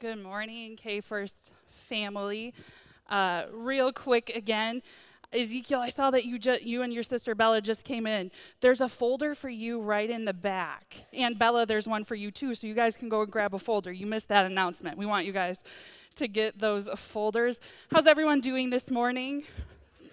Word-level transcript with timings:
Good 0.00 0.22
morning, 0.22 0.76
K 0.76 1.00
First 1.00 1.34
family. 1.88 2.54
Uh, 3.10 3.46
real 3.52 3.92
quick 3.92 4.30
again, 4.30 4.80
Ezekiel, 5.32 5.80
I 5.80 5.88
saw 5.88 6.12
that 6.12 6.24
you 6.24 6.38
ju- 6.38 6.60
you 6.62 6.82
and 6.82 6.92
your 6.92 7.02
sister 7.02 7.34
Bella 7.34 7.60
just 7.60 7.82
came 7.82 8.06
in. 8.06 8.30
There's 8.60 8.80
a 8.80 8.88
folder 8.88 9.34
for 9.34 9.48
you 9.48 9.80
right 9.80 10.08
in 10.08 10.24
the 10.24 10.32
back, 10.32 10.98
and 11.12 11.36
Bella, 11.36 11.66
there's 11.66 11.88
one 11.88 12.04
for 12.04 12.14
you 12.14 12.30
too. 12.30 12.54
So 12.54 12.68
you 12.68 12.74
guys 12.74 12.94
can 12.94 13.08
go 13.08 13.22
and 13.22 13.32
grab 13.32 13.54
a 13.54 13.58
folder. 13.58 13.90
You 13.90 14.06
missed 14.06 14.28
that 14.28 14.46
announcement. 14.46 14.96
We 14.96 15.04
want 15.04 15.26
you 15.26 15.32
guys 15.32 15.58
to 16.14 16.28
get 16.28 16.60
those 16.60 16.88
folders. 16.90 17.58
How's 17.90 18.06
everyone 18.06 18.40
doing 18.40 18.70
this 18.70 18.92
morning? 18.92 19.42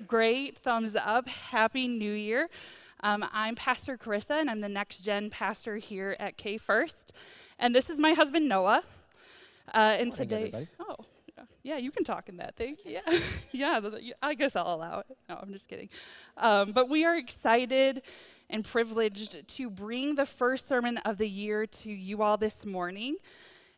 Great, 0.08 0.58
thumbs 0.58 0.96
up. 0.96 1.28
Happy 1.28 1.88
New 1.88 2.14
Year. 2.14 2.50
Um, 3.02 3.24
I'm 3.32 3.54
Pastor 3.54 4.00
Carissa, 4.00 4.40
and 4.42 4.50
I'm 4.50 4.62
the 4.62 4.68
next 4.68 5.04
gen 5.04 5.30
pastor 5.30 5.78
here 5.78 6.16
at 6.20 6.38
K 6.38 6.58
First. 6.58 7.12
And 7.60 7.76
this 7.76 7.88
is 7.88 8.00
my 8.00 8.14
husband 8.14 8.50
Noah. 8.50 8.82
Uh, 9.74 9.78
and 10.00 10.10
Morning, 10.10 10.12
today, 10.12 10.36
everybody. 10.36 10.68
oh, 10.80 11.06
yeah, 11.64 11.78
you 11.78 11.92
can 11.92 12.04
talk 12.04 12.30
in 12.30 12.38
that 12.38 12.56
thing. 12.56 12.78
Yeah, 12.86 13.02
yeah, 13.52 13.80
I 14.22 14.36
guess 14.36 14.56
I'll 14.56 14.76
allow 14.76 15.00
it. 15.00 15.06
No, 15.28 15.40
I'm 15.42 15.52
just 15.52 15.68
kidding. 15.68 15.90
Um, 16.38 16.72
but 16.72 16.90
we 16.90 17.06
are 17.06 17.18
excited 17.18 18.04
and 18.50 18.64
privileged 18.64 19.48
to 19.48 19.70
bring 19.70 20.16
the 20.16 20.26
first 20.26 20.70
sermon 20.70 20.98
of 21.00 21.18
the 21.18 21.28
year 21.28 21.66
to 21.66 21.90
you 21.90 22.22
all 22.22 22.38
this 22.38 22.64
morning. 22.64 23.16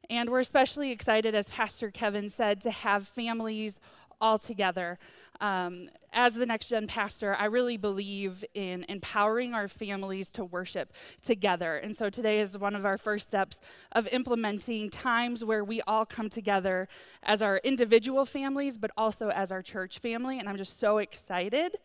And 0.10 0.30
we're 0.30 0.42
especially 0.42 0.92
excited, 0.92 1.36
as 1.36 1.46
Pastor 1.46 1.90
Kevin 1.92 2.30
said, 2.30 2.62
to 2.62 2.72
have 2.72 3.08
families 3.08 3.76
all 4.20 4.40
together. 4.40 4.98
Um, 5.42 5.90
as 6.14 6.34
the 6.34 6.46
next 6.46 6.68
gen 6.68 6.88
pastor, 6.88 7.36
I 7.36 7.46
really 7.46 7.78
believe 7.78 8.44
in 8.54 8.86
empowering 8.90 9.54
our 9.54 9.68
families 9.68 10.30
to 10.30 10.46
worship 10.46 10.94
together. 11.26 11.78
And 11.78 11.96
so 11.96 12.10
today 12.10 12.40
is 12.40 12.58
one 12.58 12.76
of 12.76 12.86
our 12.86 12.98
first 12.98 13.28
steps 13.28 13.60
of 13.92 14.08
implementing 14.08 14.90
times 14.90 15.44
where 15.44 15.64
we 15.64 15.82
all 15.82 16.06
come 16.06 16.30
together 16.30 16.88
as 17.24 17.42
our 17.42 17.58
individual 17.58 18.26
families, 18.26 18.78
but 18.78 18.92
also 18.98 19.30
as 19.30 19.52
our 19.52 19.62
church 19.62 20.00
family. 20.00 20.40
And 20.40 20.50
I'm 20.50 20.58
just 20.58 20.80
so 20.80 20.98
excited. 20.98 21.78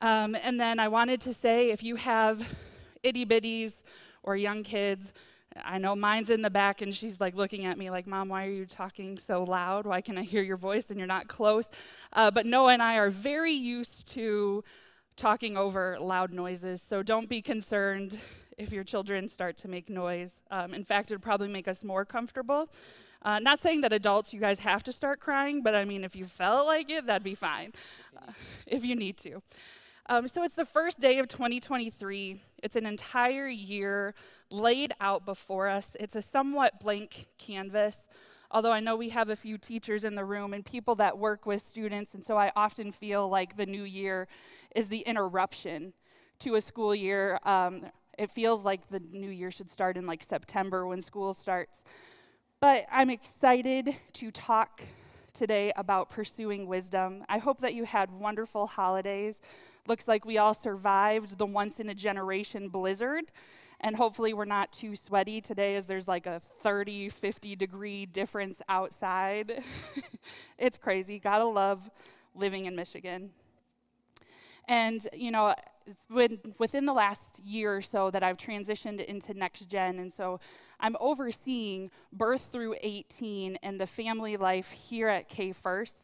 Um, 0.00 0.36
and 0.36 0.60
then 0.60 0.78
I 0.78 0.86
wanted 0.88 1.20
to 1.22 1.34
say 1.34 1.70
if 1.70 1.82
you 1.82 1.96
have 1.96 2.40
itty 3.02 3.26
bitties 3.26 3.74
or 4.22 4.36
young 4.36 4.62
kids, 4.62 5.12
I 5.64 5.78
know 5.78 5.94
mine's 5.96 6.30
in 6.30 6.42
the 6.42 6.50
back 6.50 6.82
and 6.82 6.94
she's 6.94 7.20
like 7.20 7.34
looking 7.34 7.66
at 7.66 7.78
me 7.78 7.90
like, 7.90 8.06
Mom, 8.06 8.28
why 8.28 8.46
are 8.46 8.50
you 8.50 8.66
talking 8.66 9.18
so 9.18 9.44
loud? 9.44 9.86
Why 9.86 10.00
can 10.00 10.18
I 10.18 10.22
hear 10.22 10.42
your 10.42 10.56
voice 10.56 10.86
and 10.90 10.98
you're 10.98 11.06
not 11.06 11.28
close? 11.28 11.66
Uh, 12.12 12.30
but 12.30 12.46
Noah 12.46 12.72
and 12.72 12.82
I 12.82 12.96
are 12.96 13.10
very 13.10 13.52
used 13.52 14.08
to 14.14 14.64
talking 15.16 15.56
over 15.56 15.98
loud 15.98 16.32
noises, 16.32 16.82
so 16.88 17.02
don't 17.02 17.28
be 17.28 17.42
concerned 17.42 18.20
if 18.56 18.72
your 18.72 18.84
children 18.84 19.28
start 19.28 19.56
to 19.58 19.68
make 19.68 19.88
noise. 19.88 20.34
Um, 20.50 20.74
in 20.74 20.84
fact, 20.84 21.10
it 21.10 21.14
would 21.14 21.22
probably 21.22 21.48
make 21.48 21.68
us 21.68 21.82
more 21.82 22.04
comfortable. 22.04 22.68
Uh, 23.22 23.38
not 23.40 23.60
saying 23.60 23.80
that 23.80 23.92
adults, 23.92 24.32
you 24.32 24.40
guys 24.40 24.58
have 24.60 24.82
to 24.84 24.92
start 24.92 25.18
crying, 25.20 25.62
but 25.62 25.74
I 25.74 25.84
mean, 25.84 26.04
if 26.04 26.14
you 26.14 26.24
felt 26.24 26.66
like 26.66 26.88
it, 26.88 27.06
that'd 27.06 27.24
be 27.24 27.34
fine 27.34 27.72
uh, 28.16 28.32
if 28.66 28.84
you 28.84 28.94
need 28.94 29.16
to. 29.18 29.42
Um, 30.10 30.26
so 30.26 30.42
it's 30.42 30.56
the 30.56 30.64
first 30.64 31.00
day 31.00 31.18
of 31.18 31.28
2023. 31.28 32.40
It's 32.62 32.76
an 32.76 32.86
entire 32.86 33.46
year 33.46 34.14
laid 34.50 34.94
out 35.02 35.26
before 35.26 35.68
us. 35.68 35.86
It's 36.00 36.16
a 36.16 36.22
somewhat 36.22 36.80
blank 36.80 37.26
canvas, 37.36 38.00
although 38.50 38.72
I 38.72 38.80
know 38.80 38.96
we 38.96 39.10
have 39.10 39.28
a 39.28 39.36
few 39.36 39.58
teachers 39.58 40.04
in 40.04 40.14
the 40.14 40.24
room 40.24 40.54
and 40.54 40.64
people 40.64 40.94
that 40.94 41.18
work 41.18 41.44
with 41.44 41.60
students, 41.60 42.14
and 42.14 42.24
so 42.24 42.38
I 42.38 42.50
often 42.56 42.90
feel 42.90 43.28
like 43.28 43.58
the 43.58 43.66
new 43.66 43.82
year 43.82 44.28
is 44.74 44.88
the 44.88 45.00
interruption 45.00 45.92
to 46.38 46.54
a 46.54 46.60
school 46.62 46.94
year. 46.94 47.38
Um, 47.42 47.82
it 48.18 48.30
feels 48.30 48.64
like 48.64 48.88
the 48.88 49.00
new 49.12 49.30
year 49.30 49.50
should 49.50 49.68
start 49.68 49.98
in 49.98 50.06
like 50.06 50.22
September 50.22 50.86
when 50.86 51.02
school 51.02 51.34
starts. 51.34 51.82
But 52.60 52.86
I'm 52.90 53.10
excited 53.10 53.94
to 54.14 54.30
talk 54.30 54.80
today 55.38 55.72
about 55.76 56.10
pursuing 56.10 56.66
wisdom. 56.66 57.24
I 57.28 57.38
hope 57.38 57.60
that 57.60 57.74
you 57.74 57.84
had 57.84 58.10
wonderful 58.10 58.66
holidays. 58.66 59.38
Looks 59.86 60.08
like 60.08 60.24
we 60.24 60.38
all 60.38 60.52
survived 60.52 61.38
the 61.38 61.46
once 61.46 61.78
in 61.78 61.88
a 61.88 61.94
generation 61.94 62.68
blizzard. 62.68 63.30
And 63.80 63.94
hopefully, 63.94 64.34
we're 64.34 64.44
not 64.44 64.72
too 64.72 64.96
sweaty 64.96 65.40
today 65.40 65.76
as 65.76 65.86
there's 65.86 66.08
like 66.08 66.26
a 66.26 66.40
30, 66.64 67.08
50 67.10 67.54
degree 67.54 68.06
difference 68.06 68.58
outside. 68.68 69.62
it's 70.58 70.76
crazy. 70.76 71.20
Gotta 71.20 71.44
love 71.44 71.88
living 72.34 72.66
in 72.66 72.74
Michigan. 72.74 73.30
And, 74.66 75.06
you 75.14 75.30
know, 75.30 75.54
within 76.10 76.86
the 76.86 76.92
last 76.92 77.38
year 77.38 77.76
or 77.76 77.82
so 77.82 78.10
that 78.10 78.22
I've 78.22 78.36
transitioned 78.36 79.04
into 79.04 79.34
next 79.34 79.68
gen, 79.68 79.98
and 79.98 80.12
so 80.12 80.40
I'm 80.80 80.96
overseeing 81.00 81.90
birth 82.12 82.46
through 82.52 82.76
18 82.80 83.58
and 83.62 83.80
the 83.80 83.86
family 83.86 84.36
life 84.36 84.70
here 84.70 85.08
at 85.08 85.28
K 85.28 85.52
First. 85.52 85.94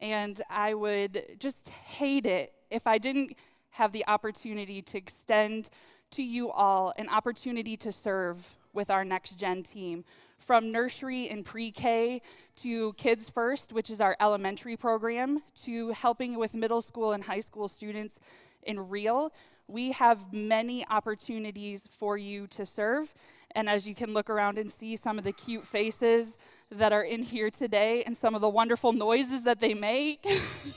And 0.00 0.40
I 0.48 0.74
would 0.74 1.36
just 1.38 1.68
hate 1.68 2.26
it 2.26 2.52
if 2.70 2.86
I 2.86 2.98
didn't 2.98 3.36
have 3.70 3.92
the 3.92 4.06
opportunity 4.06 4.82
to 4.82 4.98
extend 4.98 5.70
to 6.10 6.22
you 6.22 6.50
all 6.50 6.92
an 6.96 7.08
opportunity 7.08 7.76
to 7.76 7.92
serve 7.92 8.48
with 8.72 8.90
our 8.90 9.04
next 9.04 9.38
gen 9.38 9.62
team. 9.62 10.04
From 10.38 10.72
nursery 10.72 11.28
and 11.28 11.44
pre 11.44 11.70
K 11.70 12.22
to 12.62 12.92
Kids 12.94 13.28
First, 13.28 13.72
which 13.72 13.90
is 13.90 14.00
our 14.00 14.16
elementary 14.20 14.76
program, 14.76 15.42
to 15.64 15.88
helping 15.90 16.38
with 16.38 16.54
middle 16.54 16.80
school 16.80 17.12
and 17.12 17.22
high 17.22 17.40
school 17.40 17.68
students 17.68 18.14
in 18.62 18.88
real, 18.88 19.32
we 19.66 19.92
have 19.92 20.32
many 20.32 20.86
opportunities 20.88 21.82
for 21.98 22.16
you 22.16 22.46
to 22.48 22.64
serve. 22.64 23.12
And 23.54 23.68
as 23.68 23.86
you 23.86 23.94
can 23.94 24.12
look 24.12 24.30
around 24.30 24.58
and 24.58 24.70
see 24.70 24.96
some 24.96 25.18
of 25.18 25.24
the 25.24 25.32
cute 25.32 25.66
faces 25.66 26.36
that 26.70 26.92
are 26.92 27.02
in 27.02 27.22
here 27.22 27.50
today 27.50 28.02
and 28.04 28.16
some 28.16 28.34
of 28.34 28.40
the 28.40 28.48
wonderful 28.48 28.92
noises 28.92 29.42
that 29.44 29.60
they 29.60 29.74
make, 29.74 30.26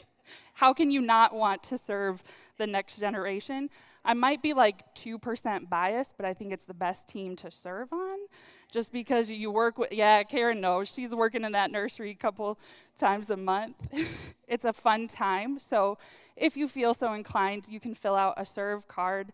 how 0.54 0.74
can 0.74 0.92
you 0.92 1.02
not 1.02 1.34
want 1.34 1.64
to 1.64 1.78
serve 1.78 2.24
the 2.58 2.68
next 2.68 3.00
generation? 3.00 3.70
I 4.04 4.14
might 4.14 4.42
be 4.42 4.54
like 4.54 4.84
2% 4.96 5.70
biased, 5.70 6.12
but 6.18 6.26
I 6.26 6.34
think 6.34 6.52
it's 6.52 6.64
the 6.64 6.74
best 6.74 7.08
team 7.08 7.36
to 7.38 7.52
serve 7.52 7.92
on. 7.94 8.18
Just 8.72 8.92
because 8.92 9.30
you 9.30 9.52
work 9.52 9.78
with, 9.78 9.92
yeah, 9.92 10.24
Karen 10.24 10.62
knows. 10.62 10.90
She's 10.90 11.14
working 11.14 11.44
in 11.44 11.52
that 11.52 11.72
nursery 11.72 12.12
a 12.12 12.16
couple 12.16 12.58
times 13.00 13.30
a 13.30 13.38
month. 13.38 13.76
it's 14.48 14.64
a 14.64 14.74
fun 14.74 15.08
time. 15.08 15.60
So 15.60 15.98
if 16.36 16.56
you 16.56 16.68
feel 16.68 16.94
so 16.94 17.14
inclined, 17.14 17.68
you 17.68 17.80
can 17.80 17.94
fill 17.94 18.16
out 18.16 18.36
a 18.38 18.46
serve 18.46 18.88
card 18.88 19.34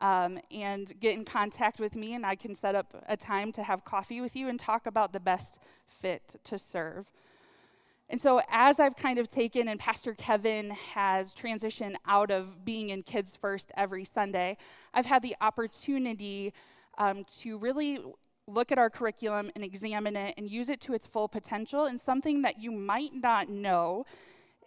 um, 0.00 0.38
and 0.50 0.92
get 1.00 1.14
in 1.14 1.24
contact 1.24 1.80
with 1.80 1.96
me, 1.96 2.14
and 2.14 2.24
I 2.24 2.36
can 2.36 2.54
set 2.54 2.74
up 2.74 3.04
a 3.08 3.16
time 3.16 3.52
to 3.52 3.62
have 3.62 3.84
coffee 3.84 4.20
with 4.20 4.36
you 4.36 4.48
and 4.48 4.58
talk 4.58 4.86
about 4.86 5.12
the 5.12 5.20
best 5.20 5.58
fit 6.00 6.36
to 6.44 6.58
serve. 6.58 7.06
And 8.10 8.20
so, 8.20 8.40
as 8.48 8.80
I've 8.80 8.96
kind 8.96 9.18
of 9.18 9.30
taken, 9.30 9.68
and 9.68 9.78
Pastor 9.78 10.14
Kevin 10.14 10.70
has 10.70 11.32
transitioned 11.34 11.96
out 12.06 12.30
of 12.30 12.64
being 12.64 12.88
in 12.90 13.02
Kids 13.02 13.36
First 13.38 13.70
every 13.76 14.04
Sunday, 14.04 14.56
I've 14.94 15.04
had 15.04 15.20
the 15.22 15.36
opportunity 15.42 16.54
um, 16.96 17.22
to 17.42 17.58
really 17.58 17.98
look 18.46 18.72
at 18.72 18.78
our 18.78 18.88
curriculum 18.88 19.50
and 19.54 19.62
examine 19.62 20.16
it 20.16 20.34
and 20.38 20.48
use 20.48 20.70
it 20.70 20.80
to 20.80 20.94
its 20.94 21.06
full 21.06 21.28
potential. 21.28 21.84
And 21.84 22.00
something 22.00 22.40
that 22.42 22.58
you 22.58 22.70
might 22.70 23.12
not 23.12 23.50
know 23.50 24.06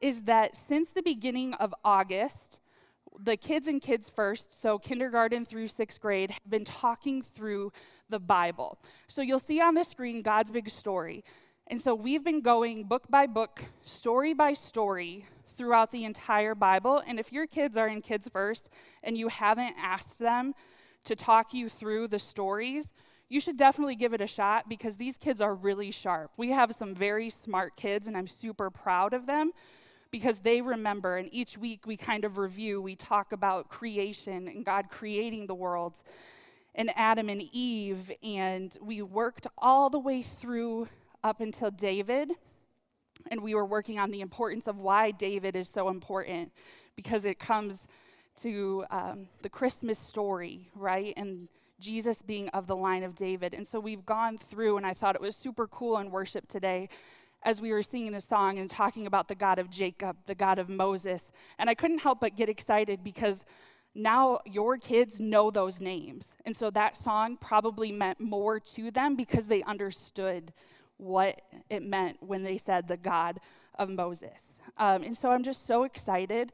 is 0.01 0.21
that 0.23 0.57
since 0.67 0.89
the 0.93 1.01
beginning 1.01 1.55
of 1.55 1.73
August, 1.83 2.59
the 3.23 3.35
kids 3.35 3.67
in 3.67 3.79
Kids 3.79 4.09
First, 4.15 4.61
so 4.61 4.77
kindergarten 4.77 5.45
through 5.45 5.67
sixth 5.67 5.99
grade, 5.99 6.31
have 6.31 6.49
been 6.49 6.65
talking 6.65 7.21
through 7.21 7.71
the 8.09 8.19
Bible. 8.19 8.77
So 9.07 9.21
you'll 9.21 9.39
see 9.39 9.59
on 9.61 9.73
the 9.73 9.83
screen 9.83 10.21
God's 10.21 10.51
big 10.51 10.69
story. 10.69 11.23
And 11.71 11.79
so 11.81 11.95
we've 11.95 12.21
been 12.21 12.41
going 12.41 12.83
book 12.83 13.05
by 13.09 13.27
book, 13.27 13.63
story 13.81 14.33
by 14.33 14.51
story 14.51 15.25
throughout 15.55 15.89
the 15.89 16.03
entire 16.03 16.53
Bible. 16.53 17.01
And 17.07 17.17
if 17.17 17.31
your 17.31 17.47
kids 17.47 17.77
are 17.77 17.87
in 17.87 18.01
Kids 18.01 18.27
First 18.27 18.67
and 19.03 19.17
you 19.17 19.29
haven't 19.29 19.75
asked 19.81 20.19
them 20.19 20.53
to 21.05 21.15
talk 21.15 21.53
you 21.53 21.69
through 21.69 22.09
the 22.09 22.19
stories, 22.19 22.89
you 23.29 23.39
should 23.39 23.55
definitely 23.55 23.95
give 23.95 24.13
it 24.13 24.19
a 24.19 24.27
shot 24.27 24.67
because 24.67 24.97
these 24.97 25.15
kids 25.15 25.39
are 25.39 25.55
really 25.55 25.91
sharp. 25.91 26.31
We 26.35 26.51
have 26.51 26.75
some 26.77 26.93
very 26.93 27.29
smart 27.29 27.77
kids, 27.77 28.09
and 28.09 28.17
I'm 28.17 28.27
super 28.27 28.69
proud 28.69 29.13
of 29.13 29.25
them 29.25 29.51
because 30.11 30.39
they 30.39 30.59
remember. 30.59 31.15
And 31.15 31.33
each 31.33 31.57
week 31.57 31.87
we 31.87 31.95
kind 31.95 32.25
of 32.25 32.37
review, 32.37 32.81
we 32.81 32.97
talk 32.97 33.31
about 33.31 33.69
creation 33.69 34.49
and 34.49 34.65
God 34.65 34.89
creating 34.89 35.47
the 35.47 35.55
world 35.55 35.93
and 36.75 36.91
Adam 36.97 37.29
and 37.29 37.43
Eve, 37.53 38.11
and 38.23 38.77
we 38.81 39.01
worked 39.01 39.47
all 39.57 39.89
the 39.89 39.99
way 39.99 40.21
through 40.21 40.89
up 41.23 41.41
until 41.41 41.71
David. 41.71 42.31
And 43.29 43.41
we 43.41 43.53
were 43.53 43.65
working 43.65 43.99
on 43.99 44.11
the 44.11 44.21
importance 44.21 44.67
of 44.67 44.79
why 44.79 45.11
David 45.11 45.55
is 45.55 45.69
so 45.73 45.89
important 45.89 46.51
because 46.95 47.25
it 47.25 47.39
comes 47.39 47.81
to 48.41 48.85
um, 48.89 49.27
the 49.41 49.49
Christmas 49.49 49.99
story, 49.99 50.69
right? 50.75 51.13
And 51.17 51.47
Jesus 51.79 52.17
being 52.25 52.49
of 52.49 52.67
the 52.67 52.75
line 52.75 53.03
of 53.03 53.15
David. 53.15 53.53
And 53.53 53.67
so 53.67 53.79
we've 53.79 54.05
gone 54.05 54.37
through, 54.37 54.77
and 54.77 54.85
I 54.85 54.93
thought 54.93 55.15
it 55.15 55.21
was 55.21 55.35
super 55.35 55.67
cool 55.67 55.97
in 55.97 56.11
worship 56.11 56.47
today 56.47 56.89
as 57.43 57.59
we 57.59 57.71
were 57.71 57.83
singing 57.83 58.11
the 58.11 58.21
song 58.21 58.59
and 58.59 58.69
talking 58.69 59.07
about 59.07 59.27
the 59.27 59.35
God 59.35 59.57
of 59.57 59.69
Jacob, 59.69 60.15
the 60.27 60.35
God 60.35 60.59
of 60.59 60.69
Moses. 60.69 61.21
And 61.57 61.69
I 61.69 61.73
couldn't 61.73 61.97
help 61.99 62.19
but 62.21 62.35
get 62.35 62.49
excited 62.49 63.03
because 63.03 63.43
now 63.95 64.39
your 64.45 64.77
kids 64.77 65.19
know 65.19 65.51
those 65.51 65.81
names. 65.81 66.27
And 66.45 66.55
so 66.55 66.69
that 66.71 67.03
song 67.03 67.37
probably 67.37 67.91
meant 67.91 68.19
more 68.19 68.59
to 68.75 68.91
them 68.91 69.15
because 69.15 69.47
they 69.47 69.63
understood 69.63 70.53
what 71.01 71.41
it 71.69 71.83
meant 71.83 72.17
when 72.21 72.43
they 72.43 72.57
said 72.57 72.87
the 72.87 72.97
God 72.97 73.39
of 73.77 73.89
Moses. 73.89 74.39
Um, 74.77 75.03
and 75.03 75.17
so 75.17 75.29
I'm 75.29 75.43
just 75.43 75.65
so 75.65 75.83
excited 75.83 76.51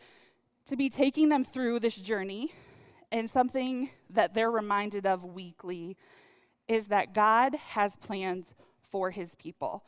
to 0.68 0.76
be 0.76 0.90
taking 0.90 1.30
them 1.30 1.44
through 1.44 1.80
this 1.80 1.96
journey. 1.96 2.54
And 3.12 3.30
something 3.30 3.90
that 4.10 4.34
they're 4.34 4.52
reminded 4.52 5.06
of 5.06 5.24
weekly 5.24 5.98
is 6.68 6.88
that 6.88 7.14
God 7.14 7.56
has 7.56 7.96
plans 7.96 8.48
for 8.92 9.12
his 9.12 9.32
people. 9.38 9.84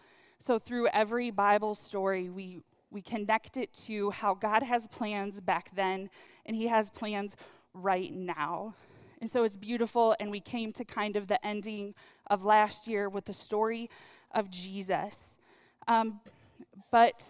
So 0.45 0.57
through 0.57 0.88
every 0.89 1.31
Bible 1.31 1.75
story, 1.75 2.29
we, 2.29 2.61
we 2.91 3.01
connect 3.01 3.57
it 3.57 3.73
to 3.88 4.09
how 4.11 4.33
God 4.33 4.63
has 4.63 4.88
plans 4.88 5.41
back 5.41 5.69
then 5.75 6.09
and 6.45 6.56
he 6.56 6.67
has 6.67 6.89
plans 6.89 7.35
right 7.73 8.13
now. 8.13 8.73
And 9.21 9.30
so 9.30 9.44
it's 9.44 9.57
beautiful. 9.57 10.16
And 10.19 10.31
we 10.31 10.39
came 10.39 10.71
to 10.74 10.86
kind 10.86 11.16
of 11.16 11.27
the 11.27 11.45
ending 11.45 11.94
of 12.27 12.44
last 12.44 12.88
year 12.88 13.10
with 13.10 13.25
the 13.25 13.33
story 13.33 13.89
of 14.31 14.50
Jesus. 14.50 15.16
Um, 15.88 16.19
but 16.92 17.24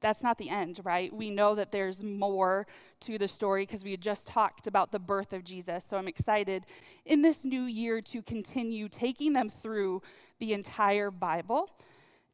that's 0.00 0.22
not 0.22 0.38
the 0.38 0.48
end, 0.48 0.80
right? 0.84 1.12
We 1.12 1.30
know 1.30 1.54
that 1.54 1.72
there's 1.72 2.02
more 2.02 2.66
to 3.00 3.18
the 3.18 3.28
story 3.28 3.62
because 3.62 3.84
we 3.84 3.90
had 3.90 4.00
just 4.00 4.26
talked 4.26 4.66
about 4.66 4.92
the 4.92 4.98
birth 4.98 5.32
of 5.32 5.44
Jesus. 5.44 5.84
So 5.88 5.96
I'm 5.96 6.08
excited 6.08 6.66
in 7.04 7.22
this 7.22 7.44
new 7.44 7.62
year 7.62 8.00
to 8.02 8.22
continue 8.22 8.88
taking 8.88 9.32
them 9.32 9.48
through 9.48 10.02
the 10.38 10.52
entire 10.52 11.10
Bible. 11.10 11.70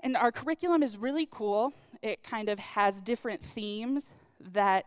And 0.00 0.16
our 0.16 0.32
curriculum 0.32 0.82
is 0.82 0.96
really 0.96 1.28
cool. 1.30 1.72
It 2.02 2.22
kind 2.22 2.48
of 2.48 2.58
has 2.58 3.00
different 3.00 3.42
themes 3.42 4.06
that 4.52 4.84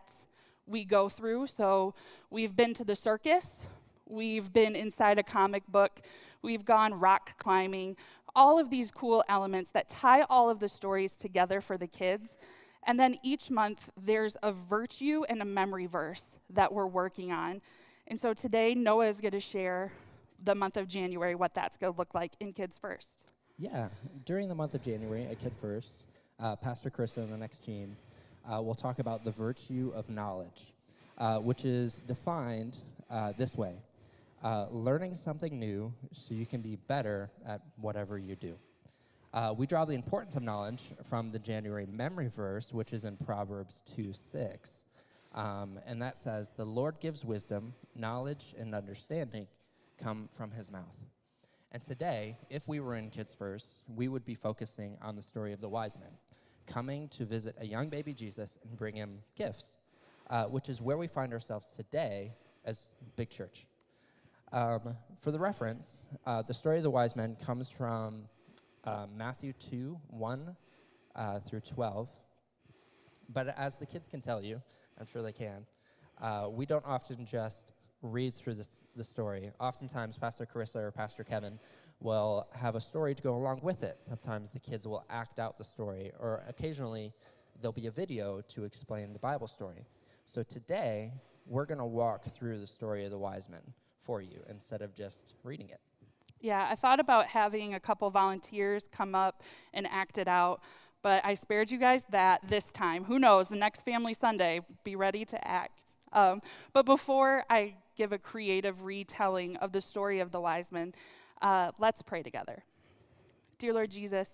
we 0.67 0.83
go 0.83 1.07
through. 1.09 1.47
So 1.47 1.93
we've 2.29 2.55
been 2.55 2.73
to 2.75 2.83
the 2.83 2.95
circus, 2.95 3.65
we've 4.07 4.51
been 4.53 4.75
inside 4.75 5.17
a 5.17 5.23
comic 5.23 5.63
book, 5.67 6.01
we've 6.41 6.65
gone 6.65 6.93
rock 6.93 7.37
climbing, 7.37 7.95
all 8.35 8.59
of 8.59 8.69
these 8.69 8.91
cool 8.91 9.23
elements 9.29 9.69
that 9.73 9.87
tie 9.87 10.23
all 10.23 10.49
of 10.49 10.59
the 10.59 10.67
stories 10.67 11.11
together 11.11 11.61
for 11.61 11.77
the 11.77 11.87
kids. 11.87 12.33
And 12.87 12.99
then 12.99 13.17
each 13.23 13.49
month, 13.49 13.89
there's 13.97 14.35
a 14.43 14.51
virtue 14.51 15.23
and 15.29 15.41
a 15.41 15.45
memory 15.45 15.87
verse 15.87 16.25
that 16.51 16.71
we're 16.71 16.85
working 16.85 17.31
on. 17.31 17.61
And 18.07 18.19
so 18.19 18.33
today, 18.33 18.75
Noah 18.75 19.07
is 19.07 19.21
going 19.21 19.31
to 19.31 19.39
share 19.39 19.91
the 20.43 20.53
month 20.53 20.77
of 20.77 20.87
January, 20.87 21.33
what 21.33 21.55
that's 21.55 21.77
going 21.77 21.93
to 21.93 21.97
look 21.97 22.13
like 22.13 22.33
in 22.39 22.53
Kids 22.53 22.75
First. 22.79 23.09
Yeah, 23.57 23.87
during 24.25 24.49
the 24.49 24.53
month 24.53 24.75
of 24.75 24.83
January 24.83 25.25
at 25.25 25.39
Kid 25.39 25.53
First, 25.59 26.03
uh, 26.39 26.55
Pastor 26.57 26.89
Chris 26.89 27.17
and 27.17 27.31
the 27.31 27.37
next 27.37 27.63
team 27.65 27.95
uh, 28.51 28.61
will 28.61 28.75
talk 28.75 28.99
about 28.99 29.23
the 29.23 29.31
virtue 29.31 29.91
of 29.95 30.07
knowledge, 30.09 30.73
uh, 31.17 31.39
which 31.39 31.65
is 31.65 31.95
defined 32.05 32.79
uh, 33.09 33.31
this 33.37 33.55
way 33.55 33.75
uh, 34.43 34.67
learning 34.69 35.15
something 35.15 35.59
new 35.59 35.93
so 36.11 36.33
you 36.33 36.45
can 36.45 36.61
be 36.61 36.75
better 36.87 37.29
at 37.45 37.61
whatever 37.77 38.17
you 38.17 38.35
do. 38.35 38.55
Uh, 39.33 39.53
we 39.55 39.65
draw 39.65 39.83
the 39.83 39.93
importance 39.93 40.35
of 40.35 40.43
knowledge 40.43 40.83
from 41.09 41.31
the 41.31 41.39
January 41.39 41.85
memory 41.85 42.29
verse, 42.33 42.71
which 42.71 42.93
is 42.93 43.05
in 43.05 43.17
Proverbs 43.17 43.81
2 43.95 44.13
6. 44.13 44.71
Um, 45.33 45.79
and 45.85 46.01
that 46.01 46.17
says, 46.17 46.51
The 46.55 46.65
Lord 46.65 46.99
gives 47.01 47.25
wisdom, 47.25 47.73
knowledge, 47.95 48.55
and 48.57 48.73
understanding 48.73 49.47
come 50.01 50.29
from 50.37 50.51
his 50.51 50.71
mouth. 50.71 50.95
And 51.73 51.81
today, 51.81 52.37
if 52.49 52.65
we 52.67 52.79
were 52.79 52.95
in 52.95 53.09
Kids 53.09 53.35
First, 53.37 53.83
we 53.93 54.07
would 54.07 54.23
be 54.23 54.35
focusing 54.35 54.97
on 55.01 55.17
the 55.17 55.21
story 55.21 55.51
of 55.51 55.59
the 55.59 55.67
wise 55.67 55.97
men 55.99 56.11
coming 56.65 57.07
to 57.09 57.25
visit 57.25 57.55
a 57.59 57.65
young 57.65 57.89
baby 57.89 58.13
Jesus 58.13 58.57
and 58.63 58.77
bring 58.77 58.95
him 58.95 59.19
gifts, 59.35 59.77
uh, 60.29 60.45
which 60.45 60.69
is 60.69 60.81
where 60.81 60.97
we 60.97 61.07
find 61.07 61.33
ourselves 61.33 61.67
today 61.75 62.31
as 62.63 62.79
Big 63.15 63.29
Church. 63.29 63.65
Um, 64.55 64.95
for 65.19 65.31
the 65.31 65.39
reference, 65.39 65.85
uh, 66.25 66.41
the 66.41 66.53
story 66.53 66.77
of 66.77 66.83
the 66.83 66.89
wise 66.89 67.13
men 67.13 67.35
comes 67.45 67.69
from 67.69 68.21
uh, 68.85 69.05
Matthew 69.13 69.51
2 69.51 69.99
1 70.07 70.55
uh, 71.13 71.39
through 71.41 71.59
12. 71.59 72.07
But 73.27 73.53
as 73.57 73.75
the 73.75 73.85
kids 73.85 74.07
can 74.07 74.21
tell 74.21 74.41
you, 74.41 74.61
I'm 74.97 75.05
sure 75.07 75.21
they 75.21 75.33
can, 75.33 75.65
uh, 76.21 76.47
we 76.49 76.65
don't 76.65 76.85
often 76.85 77.25
just 77.25 77.73
read 78.01 78.33
through 78.33 78.53
this, 78.53 78.69
the 78.95 79.03
story. 79.03 79.51
Oftentimes, 79.59 80.15
Pastor 80.15 80.45
Carissa 80.45 80.77
or 80.77 80.91
Pastor 80.91 81.25
Kevin 81.25 81.59
will 81.99 82.47
have 82.55 82.75
a 82.75 82.81
story 82.81 83.13
to 83.13 83.21
go 83.21 83.35
along 83.35 83.59
with 83.61 83.83
it. 83.83 84.01
Sometimes 84.07 84.51
the 84.51 84.59
kids 84.59 84.87
will 84.87 85.03
act 85.09 85.37
out 85.37 85.57
the 85.57 85.65
story, 85.65 86.13
or 86.17 86.45
occasionally 86.47 87.11
there'll 87.59 87.73
be 87.73 87.87
a 87.87 87.91
video 87.91 88.39
to 88.47 88.63
explain 88.63 89.11
the 89.11 89.19
Bible 89.19 89.47
story. 89.47 89.85
So 90.23 90.43
today, 90.43 91.11
we're 91.45 91.65
going 91.65 91.79
to 91.79 91.85
walk 91.85 92.23
through 92.33 92.61
the 92.61 92.67
story 92.67 93.03
of 93.03 93.11
the 93.11 93.17
wise 93.17 93.49
men 93.49 93.73
for 94.05 94.21
you 94.21 94.39
instead 94.49 94.81
of 94.81 94.93
just 94.93 95.33
reading 95.43 95.69
it. 95.69 95.79
Yeah, 96.39 96.67
I 96.69 96.75
thought 96.75 96.99
about 96.99 97.25
having 97.25 97.73
a 97.73 97.79
couple 97.79 98.09
volunteers 98.09 98.85
come 98.91 99.15
up 99.15 99.41
and 99.73 99.87
act 99.87 100.17
it 100.17 100.27
out, 100.27 100.61
but 101.01 101.25
I 101.25 101.33
spared 101.33 101.71
you 101.71 101.79
guys 101.79 102.03
that 102.11 102.41
this 102.47 102.65
time. 102.73 103.03
Who 103.03 103.19
knows? 103.19 103.47
The 103.47 103.55
next 103.55 103.83
Family 103.83 104.13
Sunday, 104.13 104.61
be 104.83 104.95
ready 104.95 105.25
to 105.25 105.47
act. 105.47 105.81
Um, 106.13 106.41
but 106.71 106.85
before 106.85 107.43
I 107.49 107.75
give 107.97 108.11
a 108.11 108.17
creative 108.17 108.83
retelling 108.83 109.57
of 109.57 109.71
the 109.71 109.81
story 109.81 110.19
of 110.19 110.31
the 110.31 110.39
wise 110.39 110.71
men, 110.71 110.93
uh, 111.41 111.71
let's 111.79 112.01
pray 112.01 112.21
together. 112.21 112.63
Dear 113.57 113.73
Lord 113.73 113.91
Jesus, 113.91 114.29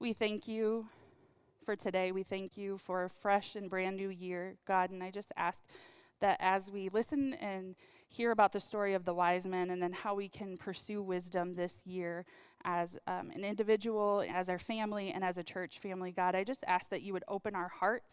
we 0.00 0.12
thank 0.12 0.48
you 0.48 0.86
for 1.64 1.76
today. 1.76 2.12
We 2.12 2.22
thank 2.22 2.56
you 2.56 2.78
for 2.78 3.04
a 3.04 3.10
fresh 3.10 3.54
and 3.54 3.68
brand 3.68 3.96
new 3.96 4.08
year, 4.08 4.56
God, 4.66 4.90
and 4.90 5.02
I 5.02 5.10
just 5.10 5.32
ask 5.36 5.60
that 6.20 6.38
as 6.40 6.70
we 6.70 6.88
listen 6.88 7.34
and 7.34 7.74
hear 8.08 8.30
about 8.30 8.52
the 8.52 8.60
story 8.60 8.94
of 8.94 9.04
the 9.04 9.14
wise 9.14 9.46
men 9.46 9.70
and 9.70 9.82
then 9.82 9.92
how 9.92 10.14
we 10.14 10.28
can 10.28 10.56
pursue 10.56 11.02
wisdom 11.02 11.54
this 11.54 11.74
year 11.84 12.24
as 12.64 12.96
um, 13.06 13.30
an 13.34 13.44
individual, 13.44 14.24
as 14.32 14.48
our 14.48 14.58
family, 14.58 15.12
and 15.12 15.22
as 15.22 15.38
a 15.38 15.42
church 15.42 15.78
family. 15.78 16.10
God, 16.10 16.34
I 16.34 16.42
just 16.42 16.64
ask 16.66 16.88
that 16.88 17.02
you 17.02 17.12
would 17.12 17.24
open 17.28 17.54
our 17.54 17.68
hearts 17.68 18.08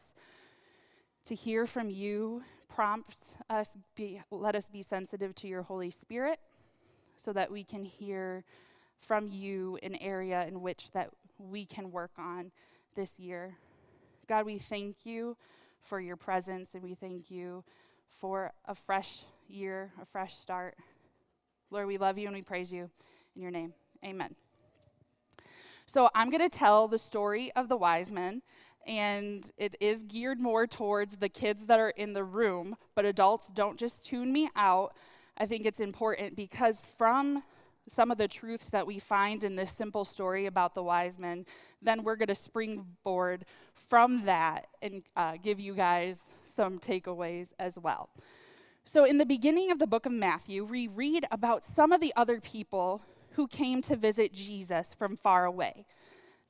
to 1.26 1.36
hear 1.36 1.66
from 1.66 1.90
you, 1.90 2.44
prompt 2.70 3.16
us, 3.50 3.70
be, 3.96 4.22
let 4.30 4.56
us 4.56 4.66
be 4.66 4.84
sensitive 4.84 5.34
to 5.36 5.48
your 5.48 5.64
Holy 5.64 5.90
Spirit 5.90 6.40
so 7.16 7.34
that 7.34 7.52
we 7.52 7.64
can 7.64 7.84
hear 7.84 8.44
from 9.00 9.28
you 9.28 9.80
an 9.82 9.96
area 9.96 10.46
in 10.48 10.62
which 10.62 10.92
that 10.92 11.10
we 11.40 11.66
can 11.66 11.92
work 11.92 12.12
on 12.18 12.52
this 12.96 13.14
year. 13.18 13.56
God, 14.28 14.46
we 14.46 14.60
thank 14.60 15.06
you 15.06 15.36
for 15.82 16.00
your 16.00 16.16
presence 16.16 16.70
and 16.74 16.84
we 16.84 16.96
thank 16.96 17.32
you 17.32 17.64
for 18.20 18.52
a 18.66 18.76
fresh 18.76 19.26
year, 19.48 19.92
a 20.02 20.06
fresh 20.06 20.36
start. 20.38 20.76
Lord, 21.72 21.88
we 21.88 21.98
love 21.98 22.18
you 22.18 22.28
and 22.28 22.36
we 22.36 22.42
praise 22.42 22.72
you 22.72 22.90
in 23.36 23.42
your 23.42 23.52
name. 23.52 23.74
Amen. 24.04 24.36
So 25.94 26.10
I'm 26.14 26.30
going 26.30 26.48
to 26.48 26.58
tell 26.58 26.88
the 26.88 26.98
story 26.98 27.52
of 27.56 27.70
the 27.70 27.78
wise 27.78 28.12
men, 28.12 28.42
and 28.86 29.50
it 29.58 29.76
is 29.80 30.04
geared 30.04 30.40
more 30.40 30.68
towards 30.68 31.18
the 31.18 31.30
kids 31.30 31.66
that 31.68 31.80
are 31.80 31.92
in 31.92 32.14
the 32.14 32.24
room, 32.24 32.76
but 32.96 33.06
adults 33.06 33.48
don't 33.54 33.80
just 33.80 34.04
tune 34.04 34.32
me 34.32 34.50
out. 34.56 34.96
I 35.38 35.46
think 35.46 35.66
it's 35.66 35.80
important 35.80 36.36
because 36.36 36.82
from 36.98 37.44
some 37.88 38.12
of 38.12 38.18
the 38.18 38.28
truths 38.28 38.70
that 38.70 38.86
we 38.86 39.00
find 39.00 39.44
in 39.44 39.56
this 39.56 39.74
simple 39.78 40.06
story 40.06 40.48
about 40.48 40.74
the 40.74 40.84
wise 40.84 41.20
men, 41.20 41.46
then 41.82 42.04
we're 42.04 42.16
going 42.16 42.28
to 42.28 42.36
springboard 42.36 43.46
from 43.90 44.26
that 44.26 44.68
and 44.82 45.04
uh, 45.16 45.34
give 45.42 45.60
you 45.60 45.76
guys 45.76 46.18
some 46.56 46.80
takeaways 46.80 47.50
as 47.60 47.78
well. 47.78 48.10
So, 48.94 49.04
in 49.04 49.18
the 49.18 49.26
beginning 49.26 49.72
of 49.72 49.80
the 49.80 49.88
book 49.88 50.06
of 50.06 50.12
Matthew, 50.12 50.64
we 50.64 50.88
read 50.88 51.26
about 51.32 51.64
some 51.76 51.92
of 51.92 52.00
the 52.00 52.14
other 52.16 52.40
people 52.40 53.02
who 53.32 53.48
came 53.48 53.82
to 53.82 53.96
visit 53.96 54.32
Jesus 54.32 54.88
from 54.98 55.18
far 55.18 55.46
away. 55.46 55.86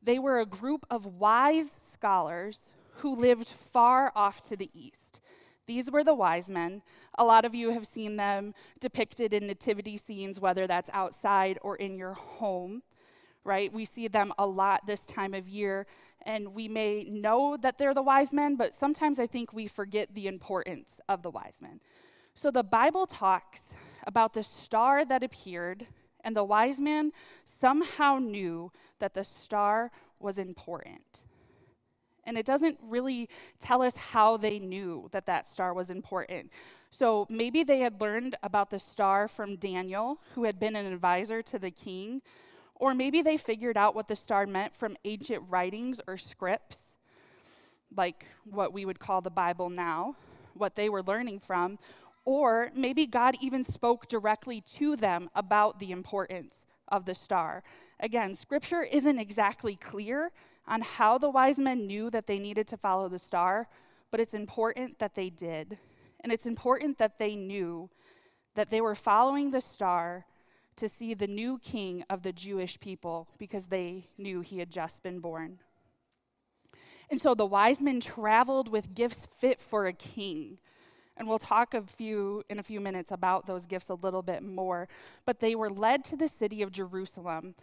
They 0.03 0.19
were 0.19 0.39
a 0.39 0.45
group 0.45 0.85
of 0.89 1.05
wise 1.05 1.71
scholars 1.93 2.59
who 2.97 3.15
lived 3.15 3.53
far 3.71 4.11
off 4.15 4.47
to 4.49 4.57
the 4.57 4.69
east. 4.73 5.21
These 5.65 5.89
were 5.89 6.03
the 6.03 6.13
wise 6.13 6.47
men. 6.47 6.83
A 7.17 7.23
lot 7.23 7.45
of 7.45 7.55
you 7.55 7.71
have 7.71 7.87
seen 7.87 8.17
them 8.17 8.53
depicted 8.79 9.33
in 9.33 9.47
nativity 9.47 9.97
scenes, 9.97 10.39
whether 10.39 10.67
that's 10.67 10.89
outside 10.93 11.57
or 11.61 11.77
in 11.77 11.97
your 11.97 12.13
home, 12.13 12.83
right? 13.43 13.73
We 13.73 13.85
see 13.85 14.07
them 14.07 14.33
a 14.37 14.45
lot 14.45 14.85
this 14.85 14.99
time 15.01 15.33
of 15.33 15.47
year, 15.47 15.87
and 16.23 16.53
we 16.53 16.67
may 16.67 17.05
know 17.05 17.57
that 17.61 17.77
they're 17.77 17.93
the 17.93 18.03
wise 18.03 18.31
men, 18.31 18.57
but 18.57 18.75
sometimes 18.75 19.17
I 19.17 19.25
think 19.25 19.53
we 19.53 19.67
forget 19.67 20.13
the 20.13 20.27
importance 20.27 20.89
of 21.09 21.23
the 21.23 21.31
wise 21.31 21.57
men. 21.61 21.79
So 22.35 22.51
the 22.51 22.63
Bible 22.63 23.07
talks 23.07 23.61
about 24.05 24.33
the 24.33 24.43
star 24.43 25.05
that 25.05 25.23
appeared, 25.23 25.87
and 26.23 26.35
the 26.35 26.43
wise 26.43 26.79
man 26.79 27.11
somehow 27.61 28.19
knew 28.19 28.71
that 28.99 29.13
the 29.13 29.23
star 29.23 29.91
was 30.19 30.37
important. 30.37 31.21
And 32.25 32.37
it 32.37 32.45
doesn't 32.45 32.77
really 32.81 33.29
tell 33.59 33.81
us 33.81 33.93
how 33.95 34.37
they 34.37 34.59
knew 34.59 35.07
that 35.11 35.25
that 35.27 35.47
star 35.47 35.73
was 35.73 35.89
important. 35.89 36.51
So 36.91 37.25
maybe 37.29 37.63
they 37.63 37.79
had 37.79 38.01
learned 38.01 38.35
about 38.43 38.69
the 38.69 38.79
star 38.79 39.27
from 39.27 39.55
Daniel, 39.55 40.19
who 40.33 40.43
had 40.43 40.59
been 40.59 40.75
an 40.75 40.85
advisor 40.85 41.41
to 41.43 41.59
the 41.59 41.71
king, 41.71 42.21
or 42.75 42.93
maybe 42.93 43.21
they 43.21 43.37
figured 43.37 43.77
out 43.77 43.95
what 43.95 44.07
the 44.07 44.15
star 44.15 44.45
meant 44.45 44.75
from 44.75 44.97
ancient 45.05 45.43
writings 45.49 46.01
or 46.07 46.17
scripts, 46.17 46.79
like 47.95 48.25
what 48.43 48.73
we 48.73 48.85
would 48.85 48.99
call 48.99 49.21
the 49.21 49.29
Bible 49.29 49.69
now, 49.69 50.15
what 50.53 50.75
they 50.75 50.89
were 50.89 51.03
learning 51.03 51.39
from, 51.39 51.77
or 52.25 52.71
maybe 52.75 53.05
God 53.05 53.35
even 53.39 53.63
spoke 53.63 54.07
directly 54.07 54.61
to 54.77 54.95
them 54.95 55.29
about 55.35 55.79
the 55.79 55.91
importance 55.91 56.55
of 56.89 57.05
the 57.05 57.15
star. 57.15 57.63
Again, 57.99 58.35
scripture 58.35 58.83
isn't 58.83 59.19
exactly 59.19 59.75
clear 59.75 60.31
on 60.67 60.81
how 60.81 61.17
the 61.17 61.29
wise 61.29 61.57
men 61.57 61.87
knew 61.87 62.09
that 62.09 62.27
they 62.27 62.39
needed 62.39 62.67
to 62.67 62.77
follow 62.77 63.07
the 63.07 63.19
star, 63.19 63.67
but 64.11 64.19
it's 64.19 64.33
important 64.33 64.99
that 64.99 65.15
they 65.15 65.29
did. 65.29 65.77
And 66.21 66.33
it's 66.33 66.45
important 66.45 66.97
that 66.97 67.19
they 67.19 67.35
knew 67.35 67.89
that 68.55 68.69
they 68.69 68.81
were 68.81 68.95
following 68.95 69.51
the 69.51 69.61
star 69.61 70.25
to 70.77 70.89
see 70.89 71.13
the 71.13 71.27
new 71.27 71.59
king 71.59 72.03
of 72.09 72.23
the 72.23 72.33
Jewish 72.33 72.79
people 72.79 73.29
because 73.37 73.67
they 73.67 74.07
knew 74.17 74.41
he 74.41 74.59
had 74.59 74.71
just 74.71 75.01
been 75.03 75.19
born. 75.19 75.59
And 77.09 77.21
so 77.21 77.35
the 77.35 77.45
wise 77.45 77.79
men 77.79 78.01
traveled 78.01 78.67
with 78.67 78.95
gifts 78.95 79.27
fit 79.39 79.61
for 79.61 79.85
a 79.85 79.93
king. 79.93 80.57
And 81.17 81.27
we'll 81.27 81.39
talk 81.39 81.73
a 81.73 81.81
few 81.81 82.43
in 82.49 82.59
a 82.59 82.63
few 82.63 82.81
minutes 82.81 83.11
about 83.11 83.45
those 83.45 83.65
gifts 83.65 83.89
a 83.89 83.93
little 83.95 84.21
bit 84.21 84.43
more. 84.43 84.87
But 85.25 85.39
they 85.39 85.55
were 85.55 85.69
led 85.69 86.03
to 86.05 86.17
the 86.17 86.27
city 86.27 86.61
of 86.61 86.71
Jerusalem. 86.71 87.55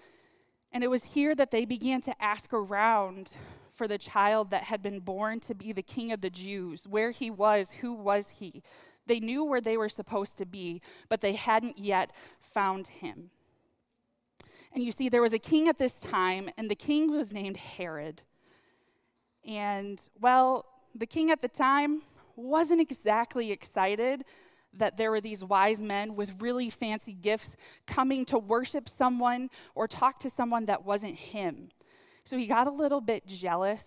And 0.73 0.83
it 0.83 0.89
was 0.89 1.03
here 1.03 1.35
that 1.35 1.51
they 1.51 1.67
began 1.67 2.01
to 2.03 2.23
ask 2.23 2.53
around 2.53 3.33
for 3.75 3.87
the 3.87 3.99
child 3.99 4.51
that 4.51 4.65
had 4.65 4.83
been 4.83 5.01
born 5.01 5.41
to 5.41 5.55
be 5.55 5.73
the 5.73 5.83
king 5.83 6.13
of 6.13 6.21
the 6.21 6.31
Jews, 6.31 6.87
where 6.89 7.11
he 7.11 7.31
was, 7.31 7.69
who 7.81 7.93
was 7.93 8.27
he. 8.31 8.63
They 9.07 9.21
knew 9.21 9.45
where 9.45 9.61
they 9.61 9.77
were 9.77 9.89
supposed 9.89 10.37
to 10.39 10.47
be, 10.47 10.81
but 11.09 11.21
they 11.21 11.35
hadn't 11.35 11.79
yet 11.79 12.13
found 12.41 12.87
him. 12.87 13.31
And 14.75 14.83
you 14.83 14.93
see, 14.93 15.09
there 15.09 15.21
was 15.21 15.33
a 15.33 15.39
king 15.39 15.69
at 15.69 15.79
this 15.79 15.93
time, 15.93 16.49
and 16.57 16.71
the 16.71 16.75
king 16.75 17.11
was 17.11 17.33
named 17.33 17.57
Herod. 17.57 18.23
And, 19.47 20.01
well, 20.21 20.65
the 20.95 21.07
king 21.07 21.31
at 21.31 21.43
the 21.43 21.49
time 21.49 22.03
wasn't 22.37 22.81
exactly 22.81 23.53
excited 23.53 24.25
that 24.75 24.97
there 24.97 25.11
were 25.11 25.21
these 25.21 25.45
wise 25.45 25.81
men 25.81 26.17
with 26.17 26.41
really 26.41 26.71
fancy 26.71 27.12
gifts 27.12 27.55
coming 27.87 28.25
to 28.25 28.39
worship 28.39 28.89
someone 28.89 29.51
or 29.75 29.87
talk 29.87 30.19
to 30.21 30.31
someone 30.31 30.67
that 30.67 30.85
wasn't 30.85 31.15
him. 31.15 31.69
So 32.25 32.37
he 32.37 32.47
got 32.47 32.67
a 32.67 32.71
little 32.71 33.01
bit 33.01 33.27
jealous 33.27 33.85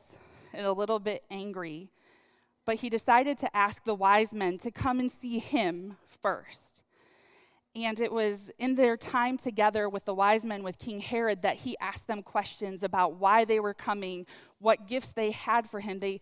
and 0.54 0.66
a 0.66 0.72
little 0.72 1.00
bit 1.00 1.24
angry, 1.32 1.90
but 2.66 2.76
he 2.76 2.90
decided 2.90 3.38
to 3.40 3.56
ask 3.56 3.84
the 3.84 3.96
wise 3.96 4.32
men 4.32 4.58
to 4.60 4.72
come 4.72 5.00
and 5.00 5.12
see 5.22 5.40
him 5.40 5.98
first. 6.22 6.75
And 7.76 8.00
it 8.00 8.12
was 8.12 8.50
in 8.58 8.76
their 8.76 8.96
time 8.96 9.38
together 9.38 9.90
with 9.90 10.06
the 10.06 10.14
wise 10.14 10.46
men 10.46 10.64
with 10.64 10.78
King 10.80 11.00
Herod 11.00 11.42
that 11.42 11.58
he 11.58 11.78
asked 11.80 12.08
them 12.08 12.24
questions 12.24 12.84
about 12.84 13.16
why 13.16 13.44
they 13.44 13.60
were 13.60 13.74
coming, 13.74 14.26
what 14.60 14.88
gifts 14.88 15.12
they 15.12 15.32
had 15.32 15.70
for 15.70 15.82
him. 15.82 16.00
They, 16.00 16.22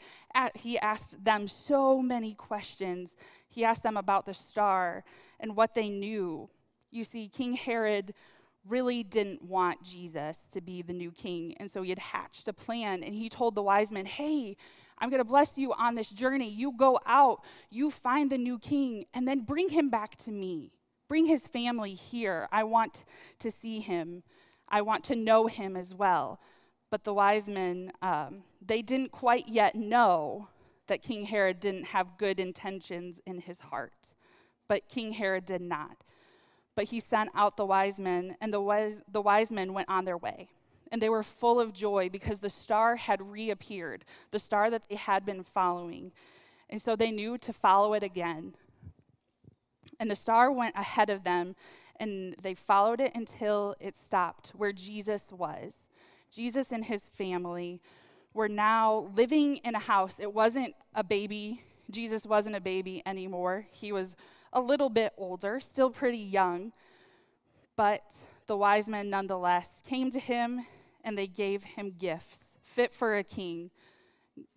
he 0.55 0.79
asked 0.79 1.23
them 1.23 1.47
so 1.47 2.01
many 2.01 2.33
questions. 2.33 3.11
He 3.49 3.63
asked 3.63 3.83
them 3.83 3.97
about 3.97 4.25
the 4.25 4.33
star 4.33 5.03
and 5.39 5.55
what 5.55 5.75
they 5.75 5.89
knew. 5.89 6.49
You 6.89 7.03
see, 7.03 7.27
King 7.27 7.53
Herod 7.53 8.15
really 8.67 9.03
didn't 9.03 9.43
want 9.43 9.83
Jesus 9.83 10.37
to 10.53 10.61
be 10.61 10.81
the 10.81 10.93
new 10.93 11.11
king. 11.11 11.55
And 11.59 11.69
so 11.69 11.83
he 11.83 11.89
had 11.89 11.99
hatched 11.99 12.47
a 12.47 12.53
plan 12.53 13.03
and 13.03 13.13
he 13.13 13.29
told 13.29 13.55
the 13.55 13.61
wise 13.61 13.91
men, 13.91 14.05
Hey, 14.05 14.57
I'm 14.97 15.09
going 15.09 15.19
to 15.19 15.25
bless 15.25 15.51
you 15.55 15.73
on 15.73 15.95
this 15.95 16.09
journey. 16.09 16.49
You 16.49 16.75
go 16.77 16.99
out, 17.05 17.43
you 17.69 17.91
find 17.91 18.31
the 18.31 18.37
new 18.37 18.57
king, 18.57 19.05
and 19.13 19.27
then 19.27 19.41
bring 19.41 19.69
him 19.69 19.89
back 19.89 20.15
to 20.17 20.31
me. 20.31 20.71
Bring 21.13 21.27
his 21.27 21.43
family 21.43 21.93
here. 21.93 22.47
I 22.51 22.63
want 22.63 23.03
to 23.37 23.51
see 23.51 23.81
him. 23.81 24.23
I 24.67 24.81
want 24.81 25.03
to 25.03 25.15
know 25.15 25.45
him 25.45 25.77
as 25.77 25.93
well. 25.93 26.39
But 26.89 27.03
the 27.03 27.13
wise 27.13 27.47
men, 27.47 27.91
um, 28.01 28.41
they 28.65 28.81
didn't 28.81 29.11
quite 29.11 29.47
yet 29.47 29.75
know 29.75 30.47
that 30.87 31.03
King 31.03 31.25
Herod 31.25 31.59
didn't 31.59 31.83
have 31.83 32.17
good 32.17 32.39
intentions 32.39 33.19
in 33.27 33.37
his 33.37 33.59
heart. 33.59 33.93
But 34.67 34.89
King 34.89 35.11
Herod 35.11 35.45
did 35.45 35.61
not. 35.61 36.03
But 36.75 36.85
he 36.85 36.99
sent 36.99 37.29
out 37.35 37.57
the 37.57 37.65
wise 37.67 37.99
men, 37.99 38.35
and 38.41 38.51
the 38.51 38.61
wise, 38.61 38.99
the 39.07 39.21
wise 39.21 39.51
men 39.51 39.71
went 39.71 39.89
on 39.89 40.05
their 40.05 40.17
way. 40.17 40.49
And 40.91 40.99
they 40.99 41.09
were 41.09 41.21
full 41.21 41.59
of 41.59 41.73
joy 41.73 42.09
because 42.09 42.39
the 42.39 42.49
star 42.49 42.95
had 42.95 43.21
reappeared, 43.21 44.03
the 44.31 44.39
star 44.39 44.71
that 44.71 44.89
they 44.89 44.95
had 44.95 45.27
been 45.27 45.43
following. 45.43 46.11
And 46.71 46.81
so 46.81 46.95
they 46.95 47.11
knew 47.11 47.37
to 47.37 47.53
follow 47.53 47.93
it 47.93 48.01
again. 48.01 48.55
And 50.03 50.11
the 50.11 50.17
star 50.17 50.51
went 50.51 50.75
ahead 50.75 51.09
of 51.09 51.23
them, 51.23 51.55
and 51.95 52.35
they 52.41 52.55
followed 52.55 52.99
it 52.99 53.15
until 53.15 53.73
it 53.79 53.95
stopped 54.05 54.51
where 54.53 54.73
Jesus 54.73 55.23
was. 55.31 55.75
Jesus 56.29 56.67
and 56.71 56.83
his 56.83 57.03
family 57.17 57.79
were 58.33 58.49
now 58.49 59.09
living 59.15 59.61
in 59.63 59.75
a 59.75 59.79
house. 59.79 60.17
It 60.19 60.33
wasn't 60.33 60.75
a 60.93 61.05
baby. 61.05 61.61
Jesus 61.89 62.25
wasn't 62.25 62.57
a 62.57 62.59
baby 62.59 63.01
anymore. 63.05 63.65
He 63.71 63.93
was 63.93 64.17
a 64.51 64.59
little 64.59 64.89
bit 64.89 65.13
older, 65.17 65.61
still 65.61 65.89
pretty 65.89 66.17
young. 66.17 66.73
But 67.77 68.03
the 68.45 68.57
wise 68.57 68.89
men 68.89 69.09
nonetheless 69.09 69.69
came 69.87 70.11
to 70.11 70.19
him 70.19 70.65
and 71.05 71.17
they 71.17 71.27
gave 71.27 71.63
him 71.63 71.95
gifts 71.97 72.41
fit 72.61 72.93
for 72.93 73.19
a 73.19 73.23
king. 73.23 73.69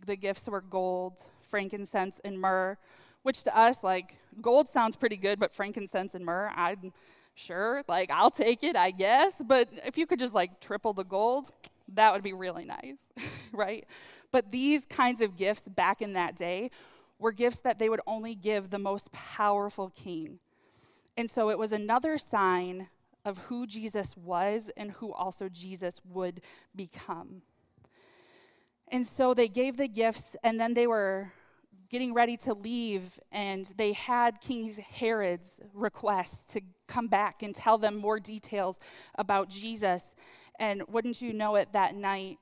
The 0.04 0.16
gifts 0.16 0.48
were 0.48 0.60
gold, 0.60 1.12
frankincense, 1.48 2.16
and 2.24 2.40
myrrh 2.40 2.78
which 3.26 3.42
to 3.42 3.59
us, 3.59 3.83
like, 3.83 4.14
gold 4.40 4.73
sounds 4.73 4.95
pretty 4.95 5.16
good, 5.16 5.40
but 5.40 5.52
frankincense 5.52 6.14
and 6.14 6.25
myrrh, 6.25 6.49
I'm 6.54 6.92
sure, 7.35 7.83
like, 7.88 8.09
I'll 8.09 8.30
take 8.30 8.62
it, 8.62 8.76
I 8.76 8.92
guess. 8.92 9.35
But 9.40 9.68
if 9.85 9.99
you 9.99 10.06
could 10.06 10.21
just, 10.21 10.33
like, 10.33 10.61
triple 10.61 10.92
the 10.92 11.02
gold, 11.02 11.50
that 11.95 12.12
would 12.12 12.23
be 12.23 12.33
really 12.33 12.64
nice, 12.64 12.99
right? 13.52 13.85
But 14.30 14.52
these 14.52 14.85
kinds 14.88 15.21
of 15.21 15.37
gifts 15.37 15.62
back 15.66 16.02
in 16.02 16.12
that 16.12 16.37
day 16.37 16.71
were 17.18 17.33
gifts 17.33 17.59
that 17.64 17.80
they 17.80 17.88
would 17.88 18.00
only 18.06 18.37
give 18.37 18.71
the 18.71 18.78
most 18.78 19.11
powerful 19.11 19.90
king. 19.97 20.38
And 21.16 21.28
so 21.28 21.50
it 21.50 21.59
was 21.59 21.73
another 21.73 22.18
sign 22.18 22.87
of 23.25 23.38
who 23.38 23.66
Jesus 23.66 24.16
was 24.16 24.71
and 24.76 24.92
who 24.92 25.12
also 25.12 25.49
Jesus 25.49 26.00
would 26.09 26.42
become. 26.76 27.42
And 28.87 29.04
so 29.04 29.35
they 29.35 29.49
gave 29.49 29.76
the 29.76 29.88
gifts, 29.88 30.37
and 30.45 30.61
then 30.61 30.75
they 30.75 30.87
were 30.87 31.33
getting 31.88 32.14
ready 32.14 32.37
to 32.38 32.55
leave, 32.55 33.19
and 33.33 33.71
they 33.76 33.93
had 33.93 34.40
King 34.40 34.73
Herod's 34.73 35.50
request 35.73 36.37
to 36.52 36.61
come 36.87 37.09
back 37.09 37.43
and 37.43 37.55
tell 37.55 37.78
them 37.78 37.97
more 37.97 38.21
details 38.21 38.76
about 39.16 39.49
Jesus. 39.49 40.02
And 40.59 40.83
wouldn't 40.88 41.21
you 41.21 41.33
know 41.33 41.57
it, 41.57 41.69
that 41.73 41.95
night, 41.95 42.38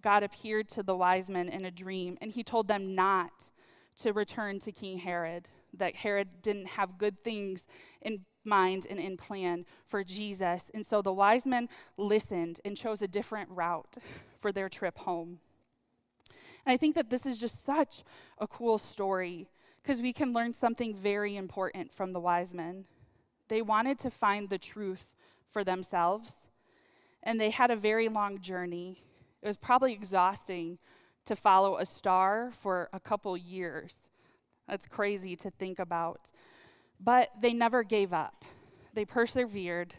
God 0.00 0.22
appeared 0.22 0.68
to 0.70 0.82
the 0.82 0.96
wise 0.96 1.28
men 1.28 1.48
in 1.48 1.64
a 1.64 1.70
dream, 1.70 2.18
and 2.20 2.30
he 2.30 2.42
told 2.42 2.68
them 2.68 2.94
not 2.94 3.30
to 4.02 4.12
return 4.12 4.58
to 4.60 4.72
King 4.72 4.98
Herod, 4.98 5.48
that 5.74 5.96
Herod 5.96 6.40
didn't 6.40 6.66
have 6.66 6.98
good 6.98 7.22
things 7.24 7.64
in 8.02 8.24
mind 8.44 8.86
and 8.88 8.98
in 8.98 9.16
plan 9.16 9.64
for 9.84 10.04
Jesus. 10.04 10.64
And 10.72 10.86
so 10.86 11.02
the 11.02 11.12
wise 11.12 11.44
men 11.44 11.68
listened 11.96 12.60
and 12.64 12.76
chose 12.76 13.02
a 13.02 13.08
different 13.08 13.50
route 13.50 13.96
for 14.40 14.52
their 14.52 14.68
trip 14.68 14.98
home. 14.98 15.40
And 16.68 16.74
I 16.74 16.76
think 16.76 16.96
that 16.96 17.08
this 17.08 17.24
is 17.24 17.38
just 17.38 17.64
such 17.64 18.04
a 18.36 18.46
cool 18.46 18.76
story 18.76 19.48
because 19.82 20.02
we 20.02 20.12
can 20.12 20.34
learn 20.34 20.52
something 20.52 20.94
very 20.94 21.34
important 21.34 21.94
from 21.94 22.12
the 22.12 22.20
wise 22.20 22.52
men. 22.52 22.84
They 23.48 23.62
wanted 23.62 23.98
to 24.00 24.10
find 24.10 24.50
the 24.50 24.58
truth 24.58 25.06
for 25.50 25.64
themselves, 25.64 26.34
and 27.22 27.40
they 27.40 27.48
had 27.48 27.70
a 27.70 27.76
very 27.76 28.10
long 28.10 28.42
journey. 28.42 29.02
It 29.40 29.46
was 29.46 29.56
probably 29.56 29.94
exhausting 29.94 30.78
to 31.24 31.34
follow 31.34 31.78
a 31.78 31.86
star 31.86 32.50
for 32.60 32.90
a 32.92 33.00
couple 33.00 33.34
years. 33.34 33.96
That's 34.68 34.84
crazy 34.84 35.36
to 35.36 35.50
think 35.50 35.78
about. 35.78 36.28
But 37.00 37.30
they 37.40 37.54
never 37.54 37.82
gave 37.82 38.12
up. 38.12 38.44
They 38.92 39.06
persevered 39.06 39.94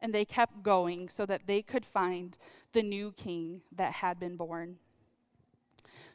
and 0.00 0.12
they 0.12 0.24
kept 0.24 0.64
going 0.64 1.08
so 1.08 1.24
that 1.26 1.46
they 1.46 1.62
could 1.62 1.84
find 1.84 2.36
the 2.72 2.82
new 2.82 3.12
king 3.12 3.60
that 3.76 3.92
had 3.92 4.18
been 4.18 4.36
born. 4.36 4.78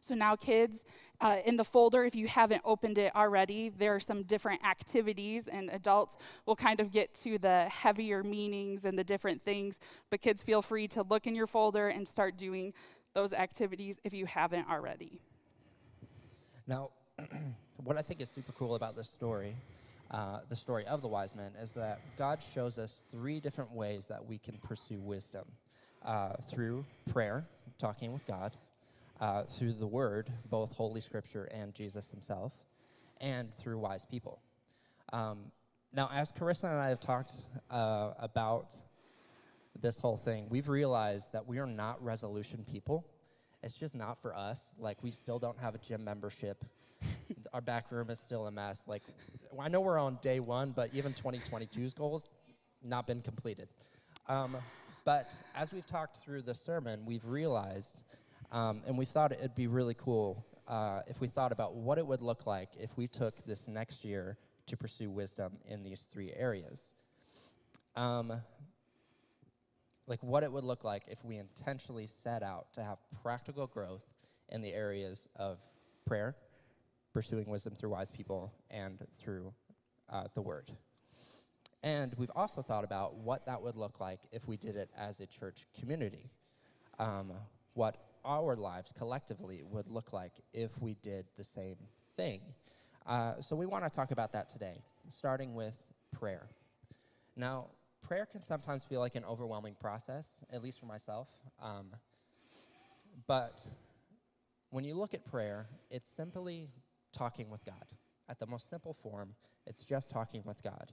So 0.08 0.14
now, 0.14 0.36
kids, 0.36 0.82
uh, 1.20 1.38
in 1.46 1.56
the 1.56 1.64
folder, 1.64 2.06
if 2.06 2.14
you 2.14 2.28
haven't 2.28 2.62
opened 2.64 3.00
it 3.00 3.16
already, 3.16 3.70
there 3.70 3.96
are 3.96 4.00
some 4.00 4.22
different 4.24 4.64
activities, 4.64 5.48
and 5.48 5.72
adults 5.72 6.18
will 6.46 6.56
kind 6.56 6.80
of 6.80 6.92
get 6.92 7.14
to 7.24 7.40
the 7.40 7.66
heavier 7.70 8.24
meanings 8.24 8.86
and 8.86 8.98
the 8.98 9.04
different 9.04 9.44
things. 9.44 9.80
But 10.12 10.22
kids, 10.22 10.44
feel 10.44 10.62
free 10.62 10.88
to 10.90 11.02
look 11.04 11.26
in 11.26 11.34
your 11.34 11.48
folder 11.48 11.90
and 11.90 12.08
start 12.08 12.38
doing 12.38 12.74
those 13.16 13.34
activities 13.34 13.98
if 14.04 14.14
you 14.14 14.28
haven't 14.28 14.70
already. 14.70 15.20
Now, 16.68 16.92
what 17.84 17.98
I 17.98 18.04
think 18.04 18.22
is 18.22 18.30
super 18.30 18.52
cool 18.52 18.76
about 18.76 18.96
this 18.96 19.08
story, 19.08 19.56
uh, 20.12 20.42
the 20.50 20.56
story 20.56 20.86
of 20.86 21.02
the 21.02 21.08
wise 21.08 21.34
men, 21.34 21.52
is 21.60 21.72
that 21.72 22.00
God 22.16 22.40
shows 22.54 22.78
us 22.78 23.02
three 23.10 23.40
different 23.40 23.72
ways 23.72 24.06
that 24.06 24.24
we 24.24 24.38
can 24.38 24.58
pursue 24.58 25.00
wisdom 25.00 25.46
uh, 26.06 26.34
through 26.48 26.86
prayer, 27.12 27.44
talking 27.80 28.14
with 28.14 28.26
God 28.28 28.52
uh, 29.20 29.44
through 29.44 29.74
the 29.74 29.88
Word, 29.88 30.30
both 30.50 30.72
Holy 30.74 31.02
Scripture 31.02 31.46
and 31.46 31.74
Jesus 31.74 32.08
Himself, 32.10 32.54
and 33.22 33.54
through 33.56 33.80
wise 33.80 34.06
people. 34.06 34.42
Um, 35.14 35.52
now, 35.94 36.10
as 36.14 36.32
Carissa 36.32 36.66
and 36.66 36.80
I 36.80 36.90
have 36.90 37.00
talked 37.00 37.32
uh, 37.72 38.12
about 38.20 38.74
this 39.82 39.98
whole 39.98 40.18
thing, 40.18 40.48
we've 40.50 40.68
realized 40.68 41.32
that 41.34 41.48
we 41.48 41.60
are 41.60 41.68
not 41.68 42.04
resolution 42.04 42.66
people. 42.70 43.06
It's 43.64 43.74
just 43.74 43.96
not 43.96 44.22
for 44.22 44.36
us. 44.36 44.60
Like, 44.78 44.98
we 45.02 45.12
still 45.12 45.40
don't 45.40 45.58
have 45.60 45.76
a 45.76 45.80
gym 45.80 46.04
membership. 46.04 46.64
Our 47.54 47.62
back 47.62 47.92
room 47.92 48.10
is 48.10 48.20
still 48.20 48.48
a 48.48 48.52
mess. 48.52 48.82
Like, 48.88 49.04
I 49.60 49.70
know 49.70 49.80
we're 49.82 49.98
on 49.98 50.20
day 50.22 50.40
one, 50.40 50.74
but 50.76 50.90
even 50.94 51.14
2022's 51.14 51.94
goals 51.94 52.30
not 52.84 53.08
been 53.08 53.22
completed. 53.22 53.70
Um, 54.28 54.58
But 55.06 55.32
as 55.56 55.72
we've 55.72 55.86
talked 55.86 56.18
through 56.18 56.42
the 56.42 56.56
sermon, 56.56 57.06
we've 57.06 57.26
realized, 57.26 58.04
um, 58.56 58.82
and 58.88 58.98
we 58.98 59.04
thought 59.04 59.34
it'd 59.34 59.54
be 59.54 59.68
really 59.68 59.96
cool 59.96 60.46
uh, 60.70 61.02
if 61.08 61.20
we 61.20 61.28
thought 61.28 61.52
about 61.52 61.76
what 61.76 61.98
it 61.98 62.08
would 62.08 62.22
look 62.22 62.48
like 62.48 62.70
if 62.80 62.90
we 62.96 63.06
took 63.06 63.46
this 63.46 63.68
next 63.68 64.06
year 64.06 64.38
to 64.66 64.78
pursue 64.78 65.10
wisdom 65.10 65.58
in 65.66 65.84
these 65.84 66.08
three 66.14 66.32
areas. 66.34 66.82
Um, 67.98 68.32
like 70.08 70.24
what 70.24 70.44
it 70.44 70.52
would 70.52 70.64
look 70.64 70.86
like 70.86 71.04
if 71.10 71.24
we 71.26 71.36
intentionally 71.36 72.08
set 72.08 72.44
out 72.44 72.72
to 72.76 72.84
have 72.84 72.98
practical 73.22 73.68
growth 73.68 74.06
in 74.50 74.62
the 74.62 74.72
areas 74.72 75.28
of 75.36 75.58
prayer, 76.06 76.34
pursuing 77.14 77.50
wisdom 77.50 77.76
through 77.76 77.90
wise 77.90 78.10
people, 78.10 78.54
and 78.72 79.06
through 79.20 79.54
uh, 80.10 80.28
the 80.34 80.42
word. 80.42 80.72
And 81.84 82.14
we've 82.18 82.32
also 82.34 82.62
thought 82.62 82.86
about 82.86 83.16
what 83.16 83.46
that 83.48 83.62
would 83.62 83.76
look 83.76 84.00
like 84.00 84.22
if 84.32 84.48
we 84.48 84.56
did 84.56 84.78
it 84.78 84.90
as 84.98 85.20
a 85.20 85.26
church 85.26 85.68
community. 85.78 86.30
Um, 87.00 87.34
what 87.74 87.98
our 88.26 88.56
lives 88.56 88.92
collectively 88.98 89.62
would 89.64 89.88
look 89.88 90.12
like 90.12 90.34
if 90.54 90.72
we 90.82 90.96
did 91.02 91.26
the 91.38 91.44
same 91.44 91.78
thing. 92.18 92.42
Uh, 93.06 93.40
so 93.40 93.56
we 93.56 93.66
want 93.66 93.84
to 93.84 93.90
talk 93.90 94.12
about 94.12 94.34
that 94.34 94.50
today, 94.50 94.82
starting 95.10 95.54
with 95.54 95.76
prayer. 96.12 96.48
Now, 97.38 97.68
prayer 98.02 98.26
can 98.26 98.42
sometimes 98.42 98.84
feel 98.84 99.00
like 99.00 99.16
an 99.16 99.24
overwhelming 99.26 99.76
process, 99.80 100.28
at 100.52 100.64
least 100.64 100.80
for 100.80 100.88
myself. 100.88 101.28
Um, 101.62 101.88
but 103.28 103.62
when 104.72 104.84
you 104.84 104.96
look 104.96 105.14
at 105.14 105.24
prayer, 105.26 105.68
it's 105.90 106.08
simply 106.18 106.70
talking 107.14 107.50
with 107.50 107.64
God. 107.64 107.86
At 108.28 108.40
the 108.40 108.48
most 108.48 108.70
simple 108.70 108.96
form, 109.04 109.36
it's 109.68 109.84
just 109.84 110.10
talking 110.10 110.42
with 110.46 110.62
God. 110.64 110.92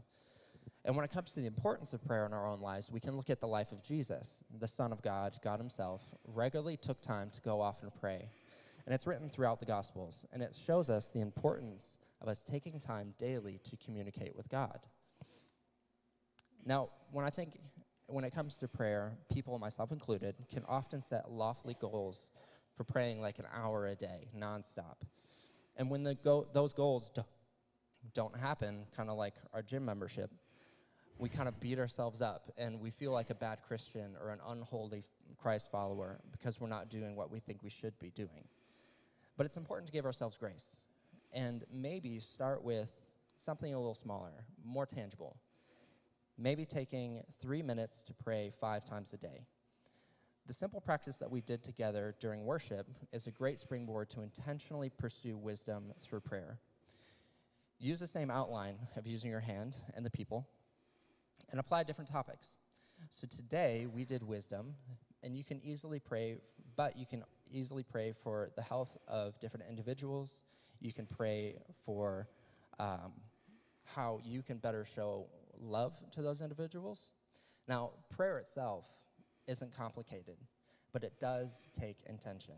And 0.84 0.96
when 0.96 1.04
it 1.04 1.12
comes 1.12 1.30
to 1.32 1.40
the 1.40 1.46
importance 1.46 1.92
of 1.92 2.04
prayer 2.04 2.26
in 2.26 2.32
our 2.32 2.46
own 2.46 2.60
lives, 2.60 2.90
we 2.90 3.00
can 3.00 3.16
look 3.16 3.30
at 3.30 3.40
the 3.40 3.46
life 3.46 3.70
of 3.70 3.82
Jesus, 3.82 4.28
the 4.58 4.66
Son 4.66 4.92
of 4.92 5.00
God, 5.00 5.34
God 5.42 5.60
Himself, 5.60 6.02
regularly 6.26 6.76
took 6.76 7.00
time 7.00 7.30
to 7.30 7.40
go 7.40 7.60
off 7.60 7.82
and 7.82 7.92
pray. 8.00 8.28
And 8.84 8.94
it's 8.94 9.06
written 9.06 9.28
throughout 9.28 9.60
the 9.60 9.66
Gospels, 9.66 10.26
and 10.32 10.42
it 10.42 10.58
shows 10.66 10.90
us 10.90 11.08
the 11.12 11.20
importance 11.20 11.84
of 12.20 12.28
us 12.28 12.40
taking 12.40 12.80
time 12.80 13.14
daily 13.16 13.60
to 13.70 13.76
communicate 13.76 14.34
with 14.34 14.48
God. 14.48 14.80
Now, 16.64 16.90
when 17.12 17.24
I 17.24 17.30
think, 17.30 17.58
when 18.06 18.24
it 18.24 18.34
comes 18.34 18.56
to 18.56 18.68
prayer, 18.68 19.12
people, 19.32 19.58
myself 19.58 19.92
included, 19.92 20.34
can 20.52 20.64
often 20.68 21.02
set 21.02 21.30
lofty 21.30 21.76
goals 21.80 22.30
for 22.76 22.84
praying 22.84 23.20
like 23.20 23.38
an 23.38 23.46
hour 23.54 23.86
a 23.86 23.94
day, 23.94 24.28
nonstop. 24.36 24.96
And 25.76 25.90
when 25.90 26.02
the 26.02 26.14
go- 26.16 26.48
those 26.52 26.72
goals 26.72 27.10
do- 27.10 27.24
don't 28.14 28.36
happen, 28.36 28.86
kind 28.96 29.10
of 29.10 29.16
like 29.16 29.34
our 29.52 29.62
gym 29.62 29.84
membership, 29.84 30.30
we 31.18 31.28
kind 31.28 31.48
of 31.48 31.58
beat 31.60 31.78
ourselves 31.78 32.20
up 32.20 32.50
and 32.56 32.80
we 32.80 32.90
feel 32.90 33.12
like 33.12 33.30
a 33.30 33.34
bad 33.34 33.58
Christian 33.66 34.16
or 34.20 34.30
an 34.30 34.40
unholy 34.48 35.04
Christ 35.40 35.68
follower 35.70 36.18
because 36.30 36.60
we're 36.60 36.68
not 36.68 36.88
doing 36.88 37.16
what 37.16 37.30
we 37.30 37.40
think 37.40 37.62
we 37.62 37.70
should 37.70 37.98
be 37.98 38.10
doing. 38.10 38.44
But 39.36 39.46
it's 39.46 39.56
important 39.56 39.86
to 39.86 39.92
give 39.92 40.04
ourselves 40.04 40.36
grace 40.36 40.76
and 41.32 41.64
maybe 41.72 42.20
start 42.20 42.62
with 42.62 42.90
something 43.44 43.72
a 43.72 43.78
little 43.78 43.94
smaller, 43.94 44.44
more 44.64 44.86
tangible. 44.86 45.36
Maybe 46.38 46.64
taking 46.64 47.22
three 47.40 47.62
minutes 47.62 48.02
to 48.06 48.14
pray 48.14 48.52
five 48.60 48.84
times 48.84 49.12
a 49.12 49.16
day. 49.16 49.46
The 50.46 50.52
simple 50.52 50.80
practice 50.80 51.16
that 51.16 51.30
we 51.30 51.40
did 51.40 51.62
together 51.62 52.14
during 52.18 52.44
worship 52.44 52.88
is 53.12 53.26
a 53.26 53.30
great 53.30 53.58
springboard 53.58 54.10
to 54.10 54.22
intentionally 54.22 54.90
pursue 54.90 55.36
wisdom 55.36 55.92
through 56.00 56.20
prayer. 56.20 56.58
Use 57.78 58.00
the 58.00 58.06
same 58.06 58.30
outline 58.30 58.76
of 58.96 59.06
using 59.06 59.30
your 59.30 59.40
hand 59.40 59.76
and 59.94 60.04
the 60.04 60.10
people 60.10 60.48
and 61.52 61.60
apply 61.60 61.84
different 61.84 62.10
topics. 62.10 62.48
So 63.10 63.28
today 63.28 63.86
we 63.92 64.04
did 64.04 64.22
wisdom, 64.22 64.74
and 65.22 65.36
you 65.36 65.44
can 65.44 65.60
easily 65.62 66.00
pray, 66.00 66.38
but 66.76 66.98
you 66.98 67.06
can 67.06 67.22
easily 67.50 67.82
pray 67.82 68.12
for 68.24 68.50
the 68.56 68.62
health 68.62 68.96
of 69.06 69.38
different 69.38 69.66
individuals. 69.68 70.38
You 70.80 70.92
can 70.92 71.06
pray 71.06 71.56
for 71.84 72.26
um, 72.80 73.12
how 73.84 74.18
you 74.24 74.42
can 74.42 74.56
better 74.56 74.84
show 74.84 75.26
love 75.60 75.92
to 76.12 76.22
those 76.22 76.40
individuals. 76.40 77.10
Now, 77.68 77.90
prayer 78.10 78.38
itself 78.38 78.86
isn't 79.46 79.76
complicated, 79.76 80.36
but 80.92 81.04
it 81.04 81.12
does 81.20 81.68
take 81.78 81.98
intention. 82.08 82.54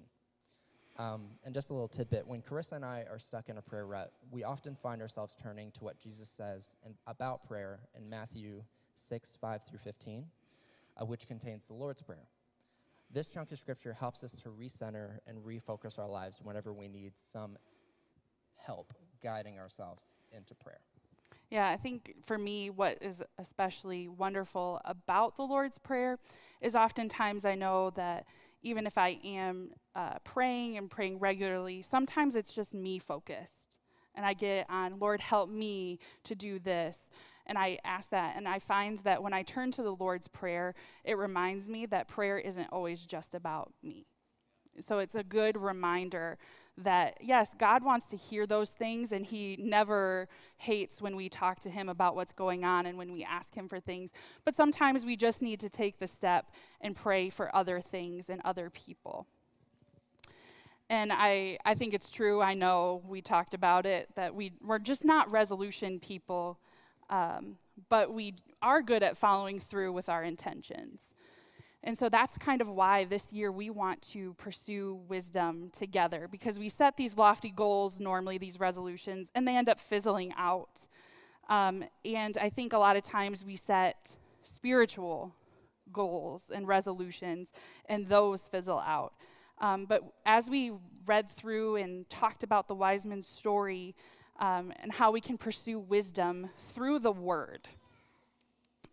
Um, 0.96 1.30
and 1.44 1.52
just 1.52 1.70
a 1.70 1.72
little 1.72 1.88
tidbit 1.88 2.24
when 2.24 2.40
Carissa 2.40 2.72
and 2.72 2.84
I 2.84 3.04
are 3.10 3.18
stuck 3.18 3.48
in 3.48 3.58
a 3.58 3.62
prayer 3.62 3.86
rut, 3.86 4.12
we 4.30 4.44
often 4.44 4.76
find 4.80 5.02
ourselves 5.02 5.34
turning 5.42 5.72
to 5.72 5.82
what 5.82 5.98
Jesus 5.98 6.30
says 6.36 6.74
in, 6.86 6.94
about 7.08 7.48
prayer 7.48 7.80
in 7.96 8.08
Matthew 8.08 8.62
6, 9.08 9.36
5 9.40 9.60
through 9.68 9.78
15, 9.78 10.26
uh, 10.96 11.04
which 11.04 11.26
contains 11.26 11.64
the 11.66 11.74
Lord's 11.74 12.02
Prayer. 12.02 12.28
This 13.10 13.26
chunk 13.28 13.52
of 13.52 13.58
scripture 13.58 13.92
helps 13.92 14.24
us 14.24 14.32
to 14.42 14.48
recenter 14.48 15.18
and 15.26 15.38
refocus 15.38 15.98
our 15.98 16.08
lives 16.08 16.40
whenever 16.42 16.72
we 16.72 16.88
need 16.88 17.12
some 17.32 17.56
help 18.56 18.92
guiding 19.22 19.58
ourselves 19.58 20.04
into 20.32 20.54
prayer. 20.54 20.80
Yeah, 21.50 21.68
I 21.68 21.76
think 21.76 22.14
for 22.26 22.38
me, 22.38 22.70
what 22.70 22.98
is 23.00 23.22
especially 23.38 24.08
wonderful 24.08 24.80
about 24.84 25.36
the 25.36 25.42
Lord's 25.42 25.78
Prayer 25.78 26.18
is 26.60 26.74
oftentimes 26.74 27.44
I 27.44 27.54
know 27.54 27.90
that 27.90 28.26
even 28.62 28.86
if 28.86 28.96
I 28.98 29.18
am 29.22 29.70
uh, 29.94 30.18
praying 30.24 30.78
and 30.78 30.90
praying 30.90 31.18
regularly, 31.18 31.82
sometimes 31.82 32.34
it's 32.34 32.52
just 32.52 32.72
me 32.72 32.98
focused. 32.98 33.78
And 34.14 34.24
I 34.24 34.32
get 34.32 34.66
on, 34.70 34.98
Lord, 34.98 35.20
help 35.20 35.50
me 35.50 35.98
to 36.24 36.34
do 36.34 36.58
this. 36.58 36.98
And 37.46 37.58
I 37.58 37.78
ask 37.84 38.08
that. 38.10 38.36
And 38.36 38.48
I 38.48 38.58
find 38.58 38.98
that 39.00 39.22
when 39.22 39.32
I 39.32 39.42
turn 39.42 39.70
to 39.72 39.82
the 39.82 39.94
Lord's 39.94 40.28
Prayer, 40.28 40.74
it 41.04 41.18
reminds 41.18 41.68
me 41.68 41.86
that 41.86 42.08
prayer 42.08 42.38
isn't 42.38 42.68
always 42.72 43.04
just 43.04 43.34
about 43.34 43.72
me. 43.82 44.06
So 44.80 44.98
it's 44.98 45.14
a 45.14 45.22
good 45.22 45.56
reminder 45.56 46.38
that, 46.78 47.18
yes, 47.20 47.48
God 47.58 47.84
wants 47.84 48.06
to 48.06 48.16
hear 48.16 48.46
those 48.46 48.70
things, 48.70 49.12
and 49.12 49.24
He 49.24 49.56
never 49.60 50.28
hates 50.56 51.00
when 51.00 51.14
we 51.14 51.28
talk 51.28 51.60
to 51.60 51.70
Him 51.70 51.88
about 51.88 52.16
what's 52.16 52.32
going 52.32 52.64
on 52.64 52.86
and 52.86 52.98
when 52.98 53.12
we 53.12 53.22
ask 53.22 53.54
Him 53.54 53.68
for 53.68 53.78
things. 53.78 54.10
But 54.44 54.56
sometimes 54.56 55.04
we 55.04 55.16
just 55.16 55.40
need 55.40 55.60
to 55.60 55.68
take 55.68 55.98
the 55.98 56.06
step 56.08 56.50
and 56.80 56.96
pray 56.96 57.30
for 57.30 57.54
other 57.54 57.80
things 57.80 58.28
and 58.28 58.40
other 58.44 58.70
people. 58.70 59.26
And 60.90 61.12
I, 61.12 61.58
I 61.64 61.74
think 61.74 61.94
it's 61.94 62.10
true. 62.10 62.42
I 62.42 62.54
know 62.54 63.02
we 63.06 63.22
talked 63.22 63.54
about 63.54 63.86
it 63.86 64.08
that 64.16 64.34
we, 64.34 64.52
we're 64.62 64.78
just 64.78 65.04
not 65.04 65.30
resolution 65.30 66.00
people, 66.00 66.58
um, 67.10 67.56
but 67.88 68.12
we 68.12 68.34
are 68.62 68.82
good 68.82 69.02
at 69.02 69.16
following 69.16 69.58
through 69.58 69.92
with 69.92 70.08
our 70.08 70.24
intentions. 70.24 71.00
And 71.82 71.96
so 71.96 72.08
that's 72.08 72.36
kind 72.38 72.62
of 72.62 72.68
why 72.68 73.04
this 73.04 73.30
year 73.30 73.52
we 73.52 73.68
want 73.68 74.00
to 74.12 74.32
pursue 74.34 75.00
wisdom 75.06 75.70
together 75.70 76.28
because 76.30 76.58
we 76.58 76.70
set 76.70 76.96
these 76.96 77.14
lofty 77.16 77.50
goals, 77.50 78.00
normally 78.00 78.38
these 78.38 78.58
resolutions, 78.58 79.30
and 79.34 79.46
they 79.46 79.54
end 79.54 79.68
up 79.68 79.78
fizzling 79.78 80.32
out. 80.38 80.80
Um, 81.50 81.84
and 82.04 82.38
I 82.38 82.48
think 82.48 82.72
a 82.72 82.78
lot 82.78 82.96
of 82.96 83.02
times 83.02 83.44
we 83.44 83.56
set 83.56 84.08
spiritual 84.42 85.34
goals 85.92 86.44
and 86.54 86.66
resolutions, 86.66 87.50
and 87.86 88.08
those 88.08 88.40
fizzle 88.50 88.80
out. 88.80 89.12
Um, 89.58 89.84
but 89.84 90.02
as 90.24 90.48
we 90.48 90.72
read 91.06 91.30
through 91.30 91.76
and 91.76 92.08
talked 92.08 92.42
about 92.42 92.66
the 92.66 92.74
wise 92.74 93.04
man's 93.04 93.28
story 93.28 93.94
um, 94.38 94.72
and 94.82 94.92
how 94.92 95.10
we 95.10 95.20
can 95.20 95.38
pursue 95.38 95.78
wisdom 95.78 96.50
through 96.72 96.98
the 97.00 97.12
word, 97.12 97.68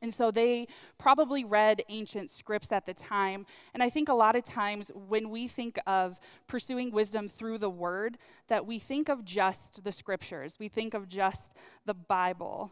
and 0.01 0.11
so 0.11 0.31
they 0.31 0.67
probably 0.97 1.43
read 1.43 1.83
ancient 1.89 2.31
scripts 2.31 2.71
at 2.71 2.85
the 2.85 2.93
time. 2.93 3.45
And 3.73 3.83
I 3.83 3.89
think 3.89 4.09
a 4.09 4.13
lot 4.13 4.35
of 4.35 4.43
times 4.43 4.89
when 5.07 5.29
we 5.29 5.47
think 5.47 5.79
of 5.85 6.19
pursuing 6.47 6.91
wisdom 6.91 7.29
through 7.29 7.59
the 7.59 7.69
word, 7.69 8.17
that 8.47 8.65
we 8.65 8.79
think 8.79 9.09
of 9.09 9.23
just 9.23 9.83
the 9.83 9.91
scriptures, 9.91 10.55
we 10.59 10.69
think 10.69 10.95
of 10.95 11.07
just 11.07 11.51
the 11.85 11.93
Bible. 11.93 12.71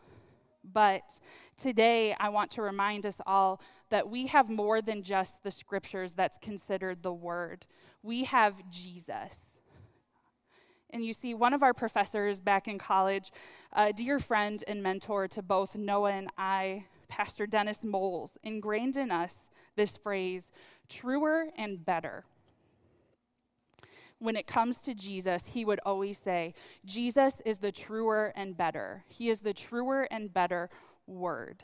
But 0.73 1.03
today 1.61 2.15
I 2.19 2.29
want 2.29 2.49
to 2.51 2.63
remind 2.63 3.05
us 3.05 3.15
all 3.27 3.61
that 3.89 4.09
we 4.09 4.25
have 4.27 4.49
more 4.49 4.81
than 4.81 5.03
just 5.03 5.33
the 5.43 5.51
scriptures 5.51 6.13
that's 6.13 6.37
considered 6.41 7.03
the 7.03 7.13
word. 7.13 7.65
We 8.01 8.23
have 8.23 8.55
Jesus. 8.71 9.48
And 10.91 11.03
you 11.03 11.13
see, 11.13 11.33
one 11.33 11.53
of 11.53 11.63
our 11.63 11.73
professors 11.73 12.41
back 12.41 12.67
in 12.67 12.79
college, 12.79 13.31
a 13.73 13.93
dear 13.93 14.19
friend 14.19 14.63
and 14.67 14.81
mentor 14.81 15.27
to 15.29 15.41
both 15.41 15.75
Noah 15.75 16.13
and 16.13 16.29
I, 16.37 16.85
Pastor 17.07 17.45
Dennis 17.45 17.83
Moles, 17.83 18.31
ingrained 18.43 18.97
in 18.97 19.11
us 19.11 19.35
this 19.75 19.97
phrase 19.97 20.47
truer 20.87 21.47
and 21.57 21.85
better. 21.85 22.25
When 24.17 24.35
it 24.35 24.47
comes 24.47 24.77
to 24.79 24.93
Jesus, 24.93 25.43
he 25.45 25.63
would 25.63 25.79
always 25.85 26.17
say, 26.17 26.53
Jesus 26.83 27.35
is 27.45 27.57
the 27.57 27.71
truer 27.71 28.33
and 28.35 28.57
better. 28.57 29.03
He 29.07 29.29
is 29.29 29.39
the 29.39 29.53
truer 29.53 30.07
and 30.11 30.33
better 30.33 30.69
word. 31.07 31.63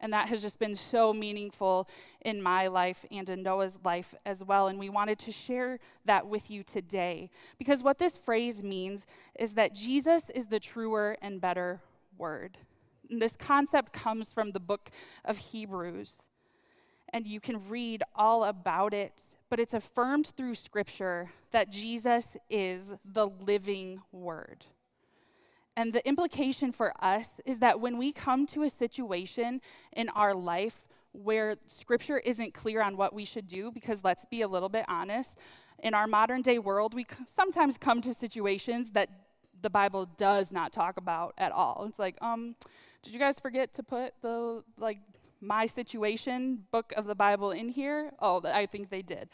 And 0.00 0.12
that 0.12 0.28
has 0.28 0.40
just 0.40 0.58
been 0.58 0.74
so 0.74 1.12
meaningful 1.12 1.88
in 2.22 2.42
my 2.42 2.68
life 2.68 3.04
and 3.10 3.28
in 3.28 3.42
Noah's 3.42 3.78
life 3.84 4.14
as 4.24 4.42
well. 4.42 4.68
And 4.68 4.78
we 4.78 4.88
wanted 4.88 5.18
to 5.20 5.32
share 5.32 5.78
that 6.06 6.26
with 6.26 6.50
you 6.50 6.62
today. 6.62 7.30
Because 7.58 7.82
what 7.82 7.98
this 7.98 8.14
phrase 8.24 8.62
means 8.62 9.06
is 9.38 9.54
that 9.54 9.74
Jesus 9.74 10.22
is 10.34 10.46
the 10.46 10.60
truer 10.60 11.16
and 11.20 11.40
better 11.40 11.80
word. 12.16 12.58
And 13.10 13.20
this 13.20 13.34
concept 13.38 13.92
comes 13.92 14.32
from 14.32 14.52
the 14.52 14.60
book 14.60 14.90
of 15.24 15.36
Hebrews. 15.36 16.14
and 17.12 17.26
you 17.26 17.40
can 17.40 17.68
read 17.68 18.02
all 18.14 18.44
about 18.44 18.94
it, 18.94 19.22
but 19.48 19.60
it's 19.60 19.74
affirmed 19.74 20.32
through 20.36 20.54
Scripture 20.54 21.30
that 21.50 21.70
Jesus 21.70 22.26
is 22.48 22.92
the 23.04 23.28
living 23.28 24.00
Word. 24.12 24.64
And 25.80 25.94
the 25.94 26.06
implication 26.06 26.72
for 26.72 26.92
us 27.02 27.28
is 27.46 27.58
that 27.60 27.80
when 27.80 27.96
we 27.96 28.12
come 28.12 28.46
to 28.48 28.64
a 28.64 28.68
situation 28.68 29.62
in 29.94 30.10
our 30.10 30.34
life 30.34 30.78
where 31.12 31.56
Scripture 31.68 32.18
isn't 32.18 32.52
clear 32.52 32.82
on 32.82 32.98
what 32.98 33.14
we 33.14 33.24
should 33.24 33.48
do, 33.48 33.70
because 33.72 34.04
let's 34.04 34.22
be 34.30 34.42
a 34.42 34.48
little 34.48 34.68
bit 34.68 34.84
honest, 34.88 35.30
in 35.78 35.94
our 35.94 36.06
modern 36.06 36.42
day 36.42 36.58
world, 36.58 36.92
we 36.92 37.06
sometimes 37.24 37.78
come 37.78 38.02
to 38.02 38.12
situations 38.12 38.90
that 38.90 39.08
the 39.62 39.70
Bible 39.70 40.04
does 40.18 40.52
not 40.52 40.70
talk 40.70 40.98
about 40.98 41.32
at 41.38 41.50
all. 41.50 41.86
It's 41.88 41.98
like, 41.98 42.16
um, 42.20 42.56
did 43.02 43.14
you 43.14 43.18
guys 43.18 43.38
forget 43.40 43.72
to 43.72 43.82
put 43.82 44.12
the 44.20 44.62
like 44.76 44.98
my 45.40 45.64
situation 45.64 46.62
book 46.72 46.92
of 46.94 47.06
the 47.06 47.14
Bible 47.14 47.52
in 47.52 47.70
here? 47.70 48.10
Oh, 48.20 48.42
I 48.44 48.66
think 48.66 48.90
they 48.90 49.00
did. 49.00 49.30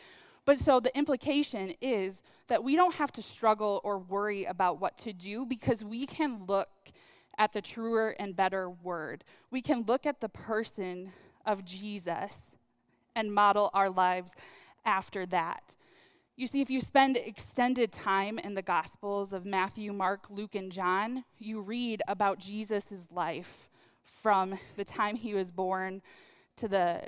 But 0.46 0.58
so 0.58 0.80
the 0.80 0.96
implication 0.96 1.74
is 1.82 2.22
that 2.48 2.62
we 2.62 2.76
don't 2.76 2.94
have 2.94 3.12
to 3.12 3.22
struggle 3.22 3.80
or 3.84 3.98
worry 3.98 4.44
about 4.44 4.80
what 4.80 4.96
to 4.98 5.12
do 5.12 5.44
because 5.44 5.84
we 5.84 6.06
can 6.06 6.44
look 6.46 6.68
at 7.36 7.52
the 7.52 7.60
truer 7.60 8.14
and 8.18 8.34
better 8.34 8.70
word. 8.70 9.24
We 9.50 9.60
can 9.60 9.82
look 9.82 10.06
at 10.06 10.20
the 10.20 10.28
person 10.28 11.12
of 11.44 11.64
Jesus 11.64 12.38
and 13.14 13.34
model 13.34 13.70
our 13.74 13.90
lives 13.90 14.30
after 14.84 15.26
that. 15.26 15.74
You 16.36 16.46
see, 16.46 16.60
if 16.60 16.70
you 16.70 16.80
spend 16.80 17.16
extended 17.16 17.90
time 17.90 18.38
in 18.38 18.54
the 18.54 18.62
Gospels 18.62 19.32
of 19.32 19.46
Matthew, 19.46 19.92
Mark, 19.92 20.26
Luke, 20.30 20.54
and 20.54 20.70
John, 20.70 21.24
you 21.38 21.60
read 21.60 22.02
about 22.08 22.38
Jesus' 22.38 22.84
life 23.10 23.68
from 24.22 24.58
the 24.76 24.84
time 24.84 25.16
he 25.16 25.34
was 25.34 25.50
born 25.50 26.02
to 26.56 26.68
the 26.68 27.00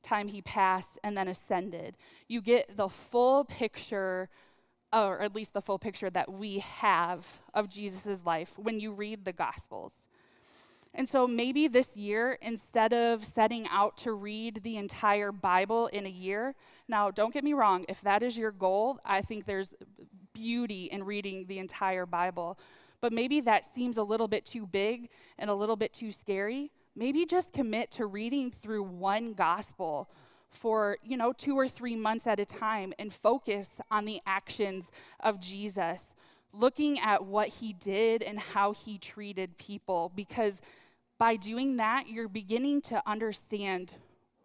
time 0.00 0.28
he 0.28 0.42
passed 0.42 0.98
and 1.04 1.16
then 1.16 1.28
ascended. 1.28 1.96
You 2.28 2.40
get 2.40 2.76
the 2.76 2.88
full 2.88 3.44
picture, 3.44 4.28
or 4.92 5.20
at 5.20 5.34
least 5.34 5.52
the 5.52 5.62
full 5.62 5.78
picture 5.78 6.10
that 6.10 6.32
we 6.32 6.60
have 6.60 7.26
of 7.54 7.68
Jesus' 7.68 8.22
life 8.24 8.52
when 8.56 8.80
you 8.80 8.92
read 8.92 9.24
the 9.24 9.32
Gospels. 9.32 9.92
And 10.94 11.08
so 11.08 11.26
maybe 11.26 11.68
this 11.68 11.96
year, 11.96 12.38
instead 12.42 12.92
of 12.92 13.24
setting 13.24 13.66
out 13.70 13.96
to 13.98 14.12
read 14.12 14.60
the 14.62 14.76
entire 14.76 15.32
Bible 15.32 15.86
in 15.86 16.04
a 16.04 16.10
year, 16.10 16.54
now 16.86 17.10
don't 17.10 17.32
get 17.32 17.44
me 17.44 17.54
wrong, 17.54 17.86
if 17.88 18.00
that 18.02 18.22
is 18.22 18.36
your 18.36 18.50
goal, 18.50 18.98
I 19.04 19.22
think 19.22 19.46
there's 19.46 19.72
beauty 20.34 20.90
in 20.92 21.04
reading 21.04 21.46
the 21.46 21.58
entire 21.58 22.04
Bible. 22.04 22.58
But 23.00 23.12
maybe 23.12 23.40
that 23.40 23.74
seems 23.74 23.96
a 23.96 24.02
little 24.02 24.28
bit 24.28 24.44
too 24.44 24.66
big 24.66 25.08
and 25.38 25.48
a 25.48 25.54
little 25.54 25.76
bit 25.76 25.94
too 25.94 26.12
scary. 26.12 26.70
Maybe 26.94 27.24
just 27.24 27.52
commit 27.52 27.90
to 27.92 28.06
reading 28.06 28.50
through 28.50 28.82
one 28.82 29.32
gospel 29.32 30.08
for, 30.48 30.98
you 31.02 31.16
know, 31.16 31.32
2 31.32 31.58
or 31.58 31.66
3 31.66 31.96
months 31.96 32.26
at 32.26 32.38
a 32.38 32.44
time 32.44 32.92
and 32.98 33.12
focus 33.12 33.68
on 33.90 34.04
the 34.04 34.20
actions 34.26 34.88
of 35.20 35.40
Jesus 35.40 36.02
looking 36.52 37.00
at 37.00 37.24
what 37.24 37.48
he 37.48 37.72
did 37.72 38.22
and 38.22 38.38
how 38.38 38.72
he 38.72 38.98
treated 38.98 39.56
people 39.56 40.12
because 40.14 40.60
by 41.18 41.36
doing 41.36 41.76
that, 41.76 42.08
you're 42.08 42.28
beginning 42.28 42.82
to 42.82 43.02
understand 43.06 43.94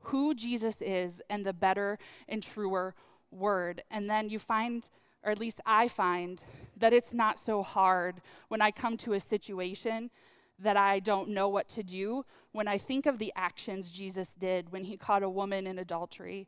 who 0.01 0.33
Jesus 0.33 0.75
is 0.79 1.21
and 1.29 1.45
the 1.45 1.51
better 1.51 1.97
and 2.29 2.43
truer 2.43 2.93
word. 3.31 3.81
And 3.89 4.09
then 4.09 4.29
you 4.29 4.39
find, 4.39 4.87
or 5.23 5.31
at 5.31 5.39
least 5.39 5.59
I 5.65 5.87
find, 5.87 6.41
that 6.77 6.93
it's 6.93 7.13
not 7.13 7.39
so 7.39 7.63
hard 7.63 8.21
when 8.47 8.61
I 8.61 8.71
come 8.71 8.95
to 8.97 9.13
a 9.13 9.19
situation 9.19 10.11
that 10.59 10.77
I 10.77 10.99
don't 10.99 11.29
know 11.29 11.49
what 11.49 11.67
to 11.69 11.83
do. 11.83 12.25
When 12.51 12.67
I 12.67 12.77
think 12.77 13.05
of 13.05 13.19
the 13.19 13.31
actions 13.35 13.91
Jesus 13.91 14.27
did 14.39 14.71
when 14.71 14.83
he 14.83 14.97
caught 14.97 15.23
a 15.23 15.29
woman 15.29 15.67
in 15.67 15.79
adultery, 15.79 16.47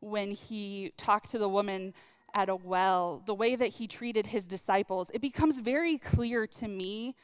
when 0.00 0.30
he 0.30 0.92
talked 0.96 1.30
to 1.30 1.38
the 1.38 1.48
woman 1.48 1.94
at 2.34 2.48
a 2.48 2.56
well, 2.56 3.22
the 3.26 3.34
way 3.34 3.56
that 3.56 3.68
he 3.68 3.86
treated 3.86 4.26
his 4.26 4.44
disciples, 4.44 5.10
it 5.12 5.20
becomes 5.20 5.58
very 5.60 5.98
clear 5.98 6.46
to 6.46 6.68
me 6.68 7.16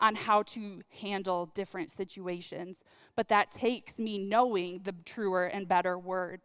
on 0.00 0.14
how 0.14 0.42
to 0.42 0.82
handle 1.00 1.46
different 1.54 1.90
situations. 1.90 2.78
But 3.16 3.28
that 3.28 3.50
takes 3.50 3.98
me 3.98 4.18
knowing 4.18 4.80
the 4.84 4.94
truer 5.04 5.46
and 5.46 5.66
better 5.66 5.98
word. 5.98 6.40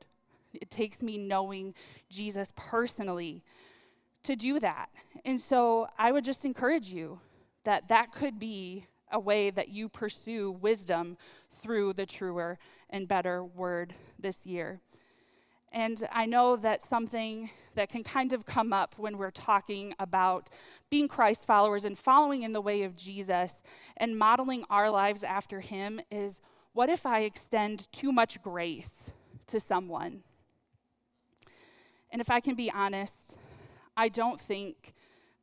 It 0.54 0.72
takes 0.72 1.02
me 1.02 1.18
knowing 1.18 1.74
Jesus 2.10 2.50
personally 2.56 3.44
to 4.24 4.36
do 4.36 4.60
that. 4.60 4.90
And 5.26 5.40
so 5.40 5.88
I 5.98 6.12
would 6.12 6.24
just 6.24 6.46
encourage 6.46 6.90
you 6.90 7.20
that 7.64 7.88
that 7.90 8.12
could 8.12 8.40
be 8.40 8.88
a 9.14 9.20
way 9.20 9.50
that 9.52 9.70
you 9.70 9.88
pursue 9.88 10.52
wisdom 10.52 11.18
through 11.62 11.94
the 11.94 12.06
truer 12.06 12.58
and 12.90 13.08
better 13.08 13.46
word 13.46 13.94
this 14.20 14.38
year. 14.44 14.82
And 15.72 16.08
I 16.12 16.26
know 16.26 16.56
that 16.58 16.88
something 16.88 17.50
that 17.74 17.90
can 17.90 18.04
kind 18.04 18.34
of 18.34 18.46
come 18.46 18.74
up 18.74 18.94
when 18.98 19.18
we're 19.18 19.32
talking 19.32 19.96
about 20.00 20.50
being 20.92 21.08
Christ 21.08 21.46
followers 21.46 21.86
and 21.86 21.98
following 21.98 22.44
in 22.44 22.54
the 22.54 22.62
way 22.62 22.84
of 22.84 22.96
Jesus 22.96 23.54
and 23.98 24.18
modeling 24.18 24.66
our 24.70 24.90
lives 24.90 25.24
after 25.24 25.60
him 25.60 26.00
is 26.12 26.38
what 26.74 26.90
if 26.90 27.06
I 27.06 27.22
extend 27.22 27.92
too 27.92 28.12
much 28.12 28.42
grace 28.44 28.92
to 29.48 29.60
someone? 29.60 30.22
And 32.12 32.22
if 32.22 32.30
I 32.30 32.40
can 32.40 32.54
be 32.54 32.72
honest, 32.72 33.16
I 33.98 34.10
don't 34.10 34.40
think 34.40 34.93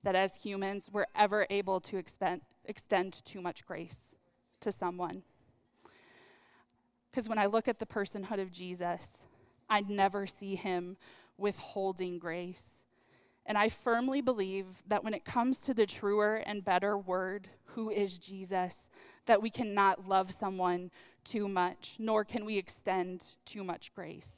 that 0.03 0.15
as 0.15 0.33
humans 0.43 0.89
we're 0.93 1.07
ever 1.15 1.47
able 1.51 1.81
to 1.81 1.97
expend, 1.97 2.43
extend 2.65 3.25
too 3.25 3.41
much 3.41 3.67
grace 3.67 3.99
to 4.61 4.73
someone. 4.73 5.23
Because 7.11 7.29
when 7.29 7.39
I 7.39 7.47
look 7.47 7.69
at 7.69 7.79
the 7.79 7.87
personhood 7.87 8.41
of 8.41 8.53
Jesus, 8.53 9.09
I 9.69 9.81
never 9.83 10.27
see 10.27 10.55
him 10.55 10.97
withholding 11.37 12.19
grace. 12.19 12.63
And 13.47 13.59
I 13.59 13.69
firmly 13.69 14.21
believe 14.21 14.67
that 14.87 15.03
when 15.03 15.15
it 15.15 15.25
comes 15.25 15.59
to 15.59 15.75
the 15.75 15.87
truer 15.87 16.37
and 16.37 16.65
better 16.65 16.97
word, 16.97 17.49
who 17.65 17.91
is 17.91 18.19
Jesus, 18.19 18.77
that 19.27 19.43
we 19.43 19.51
cannot 19.51 20.09
love 20.09 20.33
someone 20.33 20.91
too 21.25 21.49
much, 21.49 21.95
nor 21.99 22.25
can 22.25 22.45
we 22.45 22.59
extend 22.59 23.25
too 23.45 23.65
much 23.65 23.93
grace. 23.95 24.37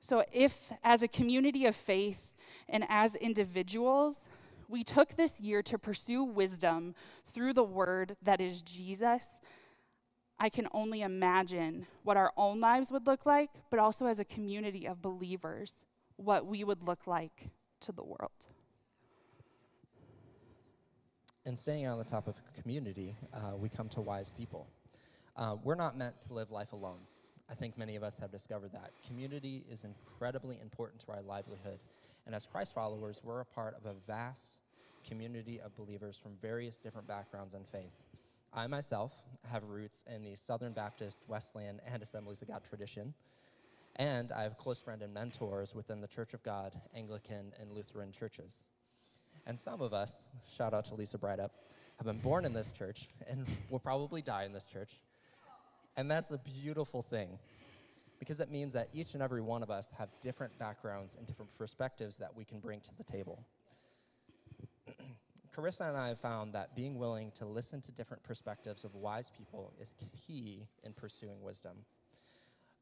So, 0.00 0.24
if 0.32 0.54
as 0.82 1.02
a 1.02 1.08
community 1.08 1.64
of 1.66 1.74
faith 1.74 2.26
and 2.68 2.84
as 2.88 3.14
individuals, 3.16 4.18
we 4.68 4.84
took 4.84 5.16
this 5.16 5.38
year 5.40 5.62
to 5.62 5.78
pursue 5.78 6.24
wisdom 6.24 6.94
through 7.32 7.52
the 7.52 7.64
word 7.64 8.16
that 8.22 8.40
is 8.40 8.62
Jesus, 8.62 9.26
I 10.38 10.48
can 10.48 10.68
only 10.72 11.02
imagine 11.02 11.86
what 12.02 12.16
our 12.16 12.32
own 12.36 12.60
lives 12.60 12.90
would 12.90 13.06
look 13.06 13.26
like, 13.26 13.50
but 13.70 13.78
also 13.78 14.06
as 14.06 14.18
a 14.18 14.24
community 14.24 14.86
of 14.86 15.00
believers, 15.00 15.76
what 16.16 16.46
we 16.46 16.64
would 16.64 16.82
look 16.82 17.06
like 17.06 17.48
to 17.80 17.92
the 17.92 18.02
world. 18.02 18.30
And 21.46 21.58
staying 21.58 21.86
on 21.86 21.98
the 21.98 22.04
topic 22.04 22.36
of 22.38 22.62
community, 22.62 23.14
uh, 23.34 23.56
we 23.56 23.68
come 23.68 23.88
to 23.90 24.00
wise 24.00 24.30
people. 24.30 24.66
Uh, 25.36 25.56
we're 25.62 25.74
not 25.74 25.96
meant 25.96 26.20
to 26.22 26.32
live 26.32 26.50
life 26.50 26.72
alone. 26.72 27.00
I 27.50 27.54
think 27.54 27.76
many 27.76 27.96
of 27.96 28.02
us 28.02 28.16
have 28.20 28.32
discovered 28.32 28.72
that. 28.72 28.92
Community 29.06 29.64
is 29.70 29.84
incredibly 29.84 30.58
important 30.62 31.00
to 31.02 31.12
our 31.12 31.20
livelihood. 31.20 31.78
And 32.26 32.34
as 32.34 32.46
Christ 32.46 32.72
followers, 32.74 33.20
we're 33.22 33.40
a 33.40 33.44
part 33.44 33.74
of 33.76 33.84
a 33.86 33.94
vast 34.06 34.58
community 35.06 35.60
of 35.60 35.76
believers 35.76 36.16
from 36.16 36.32
various 36.40 36.76
different 36.76 37.06
backgrounds 37.06 37.54
and 37.54 37.66
faith. 37.68 37.92
I 38.52 38.66
myself 38.66 39.12
have 39.50 39.64
roots 39.64 40.04
in 40.12 40.22
the 40.24 40.36
Southern 40.36 40.72
Baptist, 40.72 41.18
Wesleyan, 41.28 41.80
and 41.86 42.02
Assemblies 42.02 42.40
of 42.40 42.48
God 42.48 42.62
tradition. 42.68 43.12
And 43.96 44.32
I 44.32 44.42
have 44.42 44.56
close 44.56 44.78
friends 44.78 45.02
and 45.02 45.12
mentors 45.12 45.74
within 45.74 46.00
the 46.00 46.06
Church 46.06 46.34
of 46.34 46.42
God, 46.42 46.72
Anglican, 46.96 47.52
and 47.60 47.72
Lutheran 47.72 48.12
churches. 48.12 48.54
And 49.46 49.58
some 49.58 49.82
of 49.82 49.92
us, 49.92 50.12
shout 50.56 50.72
out 50.72 50.86
to 50.86 50.94
Lisa 50.94 51.18
Brightup, 51.18 51.52
have 51.98 52.06
been 52.06 52.18
born 52.18 52.44
in 52.44 52.52
this 52.52 52.68
church 52.76 53.08
and 53.28 53.46
will 53.70 53.78
probably 53.78 54.22
die 54.22 54.44
in 54.44 54.52
this 54.52 54.66
church. 54.66 54.98
And 55.96 56.10
that's 56.10 56.30
a 56.30 56.38
beautiful 56.38 57.02
thing 57.02 57.38
because 58.24 58.40
it 58.40 58.50
means 58.50 58.72
that 58.72 58.88
each 58.94 59.12
and 59.12 59.22
every 59.22 59.42
one 59.42 59.62
of 59.62 59.70
us 59.70 59.88
have 59.98 60.08
different 60.22 60.58
backgrounds 60.58 61.14
and 61.18 61.26
different 61.26 61.54
perspectives 61.58 62.16
that 62.16 62.34
we 62.34 62.42
can 62.42 62.58
bring 62.58 62.80
to 62.80 62.88
the 62.96 63.04
table. 63.04 63.44
Carissa 65.54 65.88
and 65.88 65.96
I 65.96 66.08
have 66.08 66.20
found 66.20 66.54
that 66.54 66.74
being 66.74 66.98
willing 66.98 67.32
to 67.32 67.44
listen 67.44 67.82
to 67.82 67.92
different 67.92 68.22
perspectives 68.22 68.82
of 68.82 68.94
wise 68.94 69.30
people 69.36 69.74
is 69.78 69.94
key 70.26 70.66
in 70.84 70.94
pursuing 70.94 71.42
wisdom. 71.42 71.72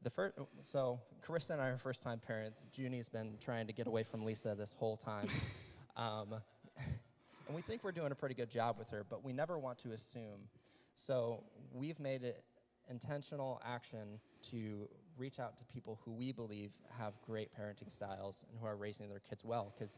The 0.01 0.09
first, 0.09 0.35
so 0.61 1.01
Carissa 1.25 1.51
and 1.51 1.61
I 1.61 1.67
are 1.67 1.77
first-time 1.77 2.19
parents. 2.25 2.61
Junie's 2.71 3.09
been 3.09 3.33
trying 3.43 3.67
to 3.67 3.73
get 3.73 3.85
away 3.85 4.03
from 4.03 4.23
Lisa 4.23 4.55
this 4.57 4.73
whole 4.77 4.95
time, 4.95 5.27
um, 5.97 6.35
and 7.47 7.55
we 7.55 7.61
think 7.61 7.83
we're 7.83 7.91
doing 7.91 8.13
a 8.13 8.15
pretty 8.15 8.35
good 8.35 8.49
job 8.49 8.77
with 8.79 8.89
her, 8.91 9.05
but 9.09 9.25
we 9.25 9.33
never 9.33 9.59
want 9.59 9.77
to 9.79 9.91
assume. 9.91 10.47
So 10.95 11.43
we've 11.73 11.99
made 11.99 12.23
it 12.23 12.45
intentional 12.89 13.61
action 13.65 14.19
to 14.51 14.87
reach 15.17 15.39
out 15.39 15.57
to 15.57 15.65
people 15.65 15.99
who 16.03 16.11
we 16.11 16.31
believe 16.31 16.71
have 16.97 17.13
great 17.25 17.49
parenting 17.59 17.91
styles 17.91 18.39
and 18.49 18.59
who 18.59 18.65
are 18.65 18.75
raising 18.75 19.09
their 19.09 19.19
kids 19.19 19.43
well, 19.43 19.73
because 19.75 19.97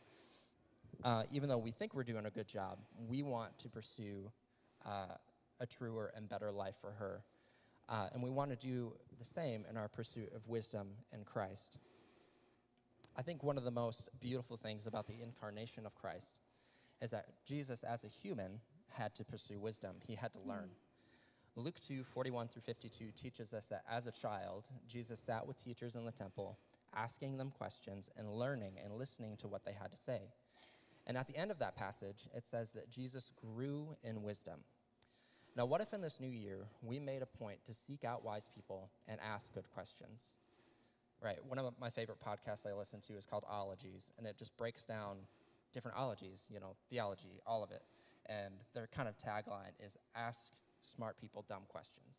uh, 1.04 1.24
even 1.32 1.50
though 1.50 1.58
we 1.58 1.72
think 1.72 1.94
we're 1.94 2.04
doing 2.04 2.26
a 2.26 2.30
good 2.30 2.48
job, 2.48 2.80
we 3.08 3.24
want 3.24 3.58
to 3.60 3.70
pursue 3.70 4.32
uh, 4.86 5.16
a 5.60 5.66
truer 5.66 6.14
and 6.16 6.30
better 6.30 6.52
life 6.52 6.76
for 6.82 6.92
her. 6.92 7.22
Uh, 7.88 8.08
and 8.14 8.24
we 8.24 8.30
want 8.30 8.50
to 8.50 8.56
do 8.56 8.94
the 9.20 9.26
same 9.26 9.64
in 9.70 9.78
our 9.78 9.88
pursuit 9.88 10.32
of 10.36 10.48
wisdom 10.48 10.88
in 11.14 11.24
Christ. 11.24 11.78
I 13.16 13.22
think 13.22 13.44
one 13.44 13.58
of 13.58 13.64
the 13.64 13.72
most 13.72 14.10
beautiful 14.20 14.58
things 14.58 14.88
about 14.88 15.08
the 15.08 15.22
incarnation 15.22 15.86
of 15.86 15.96
Christ 15.96 16.42
is 17.02 17.12
that 17.12 17.28
Jesus, 17.46 17.84
as 17.84 18.04
a 18.04 18.08
human, 18.08 18.60
had 18.90 19.14
to 19.16 19.24
pursue 19.24 19.60
wisdom. 19.60 19.96
He 20.08 20.16
had 20.16 20.34
to 20.34 20.40
learn. 20.46 20.70
Luke 21.58 21.80
2 21.88 22.04
41 22.04 22.50
through 22.50 22.64
52 22.64 23.06
teaches 23.22 23.54
us 23.54 23.66
that 23.68 23.84
as 23.90 24.08
a 24.08 24.12
child, 24.12 24.66
Jesus 24.88 25.22
sat 25.26 25.48
with 25.48 25.64
teachers 25.64 25.96
in 25.96 26.04
the 26.04 26.12
temple, 26.12 26.58
asking 26.94 27.38
them 27.38 27.52
questions 27.58 28.10
and 28.18 28.30
learning 28.30 28.74
and 28.84 28.94
listening 28.94 29.38
to 29.38 29.48
what 29.48 29.64
they 29.64 29.72
had 29.72 29.92
to 29.92 29.98
say. 29.98 30.20
And 31.08 31.18
at 31.18 31.28
the 31.28 31.38
end 31.38 31.52
of 31.52 31.60
that 31.60 31.78
passage, 31.78 32.28
it 32.36 32.44
says 32.50 32.72
that 32.72 32.90
Jesus 32.90 33.32
grew 33.42 33.96
in 34.04 34.24
wisdom. 34.24 34.60
Now, 35.56 35.66
what 35.66 35.80
if 35.80 35.94
in 35.94 36.02
this 36.02 36.20
new 36.20 36.30
year 36.30 36.66
we 36.84 37.00
made 37.00 37.22
a 37.22 37.26
point 37.26 37.64
to 37.66 37.74
seek 37.74 38.04
out 38.04 38.26
wise 38.26 38.50
people 38.54 38.90
and 39.08 39.18
ask 39.22 39.54
good 39.54 39.70
questions? 39.74 40.20
Right, 41.24 41.38
one 41.48 41.58
of 41.58 41.74
my 41.80 41.90
favorite 41.90 42.18
podcasts 42.20 42.70
I 42.70 42.74
listen 42.74 43.00
to 43.08 43.14
is 43.14 43.26
called 43.26 43.46
Ologies, 43.50 44.12
and 44.18 44.28
it 44.28 44.38
just 44.38 44.56
breaks 44.58 44.84
down 44.84 45.16
different 45.72 45.98
ologies, 45.98 46.44
you 46.50 46.60
know, 46.60 46.76
theology, 46.90 47.40
all 47.48 47.64
of 47.64 47.72
it. 47.72 47.84
And 48.26 48.54
their 48.74 48.88
kind 48.88 49.08
of 49.08 49.18
tagline 49.18 49.72
is 49.80 49.96
ask 50.16 50.40
smart 50.96 51.20
people 51.20 51.46
dumb 51.48 51.64
questions. 51.68 52.16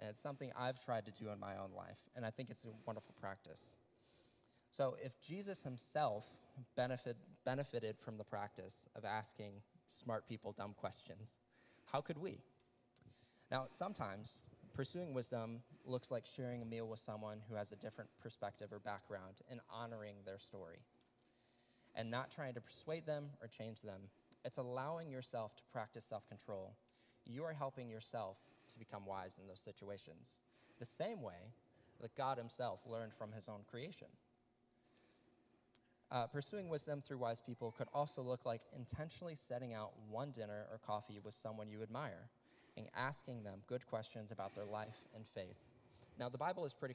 And 0.00 0.08
it's 0.10 0.22
something 0.22 0.52
I've 0.56 0.82
tried 0.84 1.06
to 1.06 1.12
do 1.12 1.30
in 1.30 1.40
my 1.40 1.56
own 1.56 1.70
life, 1.76 1.98
and 2.14 2.24
I 2.24 2.30
think 2.30 2.50
it's 2.50 2.64
a 2.64 2.68
wonderful 2.86 3.14
practice. 3.20 3.60
So, 4.70 4.96
if 5.02 5.20
Jesus 5.20 5.62
himself 5.62 6.24
benefit, 6.76 7.16
benefited 7.44 7.96
from 8.04 8.16
the 8.16 8.24
practice 8.24 8.74
of 8.94 9.04
asking 9.04 9.54
smart 9.88 10.28
people 10.28 10.52
dumb 10.52 10.74
questions, 10.78 11.30
how 11.90 12.00
could 12.00 12.18
we? 12.18 12.38
Now, 13.50 13.66
sometimes 13.76 14.40
pursuing 14.74 15.14
wisdom 15.14 15.60
looks 15.84 16.10
like 16.10 16.24
sharing 16.36 16.62
a 16.62 16.64
meal 16.64 16.86
with 16.86 17.00
someone 17.00 17.38
who 17.48 17.56
has 17.56 17.72
a 17.72 17.76
different 17.76 18.10
perspective 18.22 18.68
or 18.72 18.78
background 18.78 19.36
and 19.50 19.60
honoring 19.70 20.16
their 20.24 20.38
story. 20.38 20.78
And 21.94 22.10
not 22.10 22.30
trying 22.30 22.54
to 22.54 22.60
persuade 22.60 23.06
them 23.06 23.30
or 23.40 23.48
change 23.48 23.80
them. 23.80 24.02
It's 24.44 24.58
allowing 24.58 25.10
yourself 25.10 25.56
to 25.56 25.62
practice 25.72 26.04
self 26.08 26.28
control 26.28 26.76
you 27.28 27.44
are 27.44 27.52
helping 27.52 27.88
yourself 27.88 28.36
to 28.72 28.78
become 28.78 29.06
wise 29.06 29.36
in 29.40 29.46
those 29.46 29.60
situations. 29.64 30.36
The 30.80 30.86
same 30.86 31.22
way 31.22 31.52
that 32.00 32.16
God 32.16 32.38
Himself 32.38 32.80
learned 32.86 33.12
from 33.18 33.32
His 33.32 33.48
own 33.48 33.60
creation. 33.70 34.08
Uh, 36.10 36.26
pursuing 36.26 36.68
wisdom 36.70 37.02
through 37.06 37.18
wise 37.18 37.40
people 37.44 37.74
could 37.76 37.88
also 37.92 38.22
look 38.22 38.46
like 38.46 38.62
intentionally 38.74 39.36
setting 39.48 39.74
out 39.74 39.90
one 40.08 40.30
dinner 40.30 40.66
or 40.70 40.78
coffee 40.86 41.18
with 41.22 41.34
someone 41.34 41.68
you 41.68 41.82
admire 41.82 42.30
and 42.78 42.86
asking 42.96 43.42
them 43.42 43.58
good 43.66 43.86
questions 43.86 44.30
about 44.30 44.54
their 44.54 44.64
life 44.64 44.96
and 45.14 45.24
faith. 45.34 45.58
Now, 46.18 46.30
the 46.30 46.38
Bible 46.38 46.64
is 46.64 46.72
pretty 46.72 46.94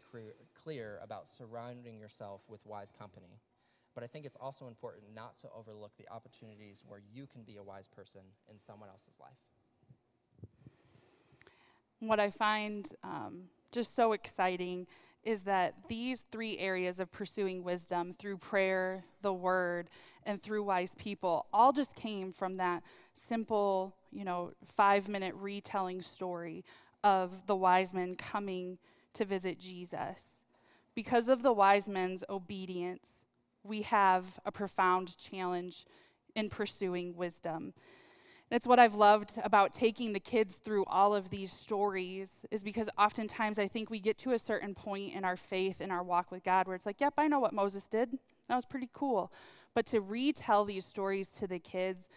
clear 0.63 0.99
about 1.03 1.27
surrounding 1.37 1.99
yourself 1.99 2.41
with 2.49 2.65
wise 2.65 2.91
company, 2.97 3.39
but 3.93 4.03
I 4.03 4.07
think 4.07 4.25
it's 4.25 4.37
also 4.41 4.67
important 4.67 5.03
not 5.13 5.37
to 5.41 5.47
overlook 5.55 5.91
the 5.97 6.11
opportunities 6.11 6.83
where 6.87 7.01
you 7.13 7.27
can 7.27 7.43
be 7.43 7.57
a 7.57 7.63
wise 7.63 7.87
person 7.87 8.21
in 8.49 8.57
someone 8.57 8.89
else's 8.89 9.19
life 9.19 9.37
what 12.07 12.19
I 12.19 12.29
find 12.29 12.87
um, 13.03 13.43
just 13.71 13.95
so 13.95 14.13
exciting 14.13 14.87
is 15.23 15.41
that 15.41 15.73
these 15.87 16.21
three 16.31 16.57
areas 16.57 16.99
of 16.99 17.11
pursuing 17.11 17.63
wisdom 17.63 18.13
through 18.19 18.37
prayer, 18.37 19.03
the 19.21 19.33
word, 19.33 19.89
and 20.25 20.41
through 20.41 20.63
wise 20.63 20.91
people 20.97 21.45
all 21.53 21.71
just 21.71 21.95
came 21.95 22.31
from 22.31 22.57
that 22.57 22.83
simple, 23.29 23.95
you 24.11 24.25
know, 24.25 24.51
five 24.75 25.07
minute 25.07 25.33
retelling 25.35 26.01
story 26.01 26.63
of 27.03 27.31
the 27.47 27.55
wise 27.55 27.93
men 27.93 28.15
coming 28.15 28.77
to 29.13 29.25
visit 29.25 29.59
Jesus. 29.59 30.29
Because 30.95 31.29
of 31.29 31.41
the 31.41 31.53
wise 31.53 31.87
men's 31.87 32.23
obedience, 32.29 33.03
we 33.63 33.81
have 33.83 34.25
a 34.45 34.51
profound 34.51 35.17
challenge 35.17 35.85
in 36.35 36.49
pursuing 36.49 37.15
wisdom. 37.15 37.73
That's 38.53 38.67
what 38.67 38.77
I've 38.77 38.93
loved 38.93 39.31
about 39.43 39.73
taking 39.73 40.13
the 40.13 40.19
kids 40.19 40.53
through 40.63 40.85
all 40.85 41.15
of 41.15 41.31
these 41.31 41.51
stories, 41.51 42.31
is 42.51 42.61
because 42.61 42.87
oftentimes 42.99 43.57
I 43.57 43.67
think 43.67 43.89
we 43.89 43.99
get 43.99 44.15
to 44.19 44.33
a 44.33 44.37
certain 44.37 44.75
point 44.75 45.15
in 45.15 45.25
our 45.25 45.35
faith, 45.35 45.81
in 45.81 45.89
our 45.89 46.03
walk 46.03 46.29
with 46.29 46.43
God, 46.43 46.67
where 46.67 46.75
it's 46.75 46.85
like, 46.85 47.01
yep, 47.01 47.15
I 47.17 47.27
know 47.27 47.39
what 47.39 47.51
Moses 47.51 47.81
did. 47.81 48.11
That 48.47 48.55
was 48.55 48.65
pretty 48.65 48.89
cool. 48.93 49.31
But 49.73 49.87
to 49.87 50.01
retell 50.01 50.65
these 50.65 50.85
stories 50.85 51.29
to 51.39 51.47
the 51.47 51.57
kids 51.57 52.09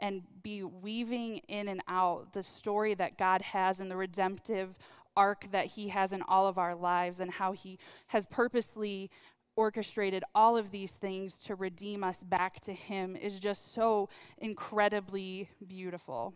and 0.00 0.22
be 0.42 0.62
weaving 0.62 1.42
in 1.48 1.68
and 1.68 1.82
out 1.88 2.32
the 2.32 2.42
story 2.42 2.94
that 2.94 3.18
God 3.18 3.42
has 3.42 3.78
and 3.80 3.90
the 3.90 3.96
redemptive 3.96 4.78
arc 5.14 5.46
that 5.52 5.66
He 5.66 5.88
has 5.88 6.14
in 6.14 6.22
all 6.22 6.46
of 6.46 6.56
our 6.56 6.74
lives 6.74 7.20
and 7.20 7.30
how 7.30 7.52
He 7.52 7.78
has 8.06 8.24
purposely 8.24 9.10
orchestrated 9.56 10.24
all 10.34 10.56
of 10.56 10.70
these 10.70 10.92
things 10.92 11.34
to 11.34 11.54
redeem 11.54 12.02
us 12.02 12.16
back 12.22 12.60
to 12.60 12.72
Him 12.72 13.16
is 13.16 13.38
just 13.38 13.74
so 13.74 14.08
incredibly 14.38 15.48
beautiful. 15.66 16.34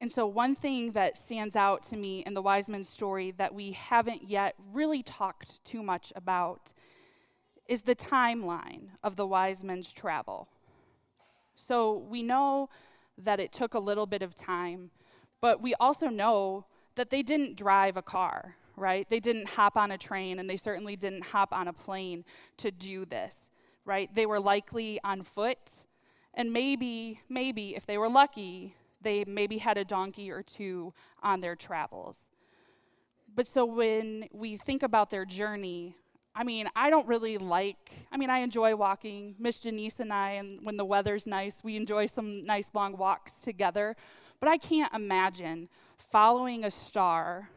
And 0.00 0.10
so, 0.10 0.26
one 0.26 0.54
thing 0.54 0.92
that 0.92 1.16
stands 1.16 1.56
out 1.56 1.82
to 1.84 1.96
me 1.96 2.24
in 2.26 2.34
the 2.34 2.42
wise 2.42 2.68
men's 2.68 2.88
story 2.88 3.32
that 3.38 3.54
we 3.54 3.72
haven't 3.72 4.28
yet 4.28 4.54
really 4.72 5.02
talked 5.02 5.64
too 5.64 5.82
much 5.82 6.12
about 6.16 6.72
is 7.66 7.82
the 7.82 7.94
timeline 7.94 8.88
of 9.02 9.16
the 9.16 9.26
wise 9.26 9.62
men's 9.62 9.90
travel. 9.92 10.48
So, 11.54 12.04
we 12.10 12.22
know 12.22 12.68
that 13.16 13.38
it 13.38 13.52
took 13.52 13.74
a 13.74 13.78
little 13.78 14.06
bit 14.06 14.22
of 14.22 14.34
time, 14.34 14.90
but 15.40 15.62
we 15.62 15.74
also 15.76 16.08
know 16.08 16.66
that 16.96 17.10
they 17.10 17.22
didn't 17.22 17.56
drive 17.56 17.96
a 17.96 18.02
car 18.02 18.56
right? 18.76 19.06
They 19.08 19.20
didn't 19.20 19.48
hop 19.48 19.76
on 19.76 19.90
a 19.90 19.98
train 19.98 20.38
and 20.38 20.48
they 20.48 20.56
certainly 20.56 20.96
didn't 20.96 21.22
hop 21.22 21.52
on 21.52 21.68
a 21.68 21.72
plane 21.72 22.24
to 22.58 22.70
do 22.70 23.04
this, 23.04 23.36
right? 23.84 24.12
They 24.14 24.26
were 24.26 24.40
likely 24.40 25.00
on 25.04 25.22
foot 25.22 25.58
and 26.34 26.52
maybe, 26.52 27.20
maybe 27.28 27.76
if 27.76 27.86
they 27.86 27.98
were 27.98 28.08
lucky, 28.08 28.74
they 29.00 29.24
maybe 29.26 29.58
had 29.58 29.78
a 29.78 29.84
donkey 29.84 30.30
or 30.30 30.42
two 30.42 30.92
on 31.22 31.40
their 31.40 31.54
travels. 31.54 32.16
But 33.34 33.46
so 33.46 33.64
when 33.64 34.28
we 34.32 34.56
think 34.56 34.82
about 34.82 35.10
their 35.10 35.24
journey, 35.24 35.96
I 36.34 36.42
mean, 36.42 36.68
I 36.74 36.90
don't 36.90 37.06
really 37.06 37.38
like, 37.38 37.92
I 38.10 38.16
mean, 38.16 38.30
I 38.30 38.38
enjoy 38.38 38.74
walking. 38.74 39.36
Miss 39.38 39.58
Janice 39.58 40.00
and 40.00 40.12
I, 40.12 40.32
and 40.32 40.64
when 40.64 40.76
the 40.76 40.84
weather's 40.84 41.26
nice, 41.26 41.54
we 41.62 41.76
enjoy 41.76 42.06
some 42.06 42.44
nice 42.44 42.68
long 42.74 42.96
walks 42.96 43.32
together. 43.42 43.94
But 44.40 44.48
I 44.48 44.58
can't 44.58 44.92
imagine 44.92 45.68
following 46.10 46.64
a 46.64 46.70
star 46.70 47.48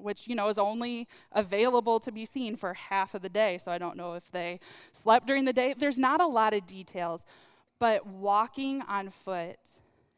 which 0.00 0.26
you 0.26 0.34
know 0.34 0.48
is 0.48 0.58
only 0.58 1.08
available 1.32 2.00
to 2.00 2.12
be 2.12 2.24
seen 2.24 2.56
for 2.56 2.74
half 2.74 3.14
of 3.14 3.22
the 3.22 3.28
day. 3.28 3.58
So 3.58 3.70
i 3.70 3.78
don't 3.78 3.96
know 3.96 4.14
if 4.14 4.30
they 4.32 4.60
slept 5.02 5.26
during 5.26 5.44
the 5.44 5.52
day. 5.52 5.74
There's 5.76 5.98
not 5.98 6.20
a 6.20 6.26
lot 6.26 6.54
of 6.54 6.66
details 6.66 7.22
but 7.80 8.06
walking 8.06 8.82
on 8.82 9.10
foot 9.10 9.56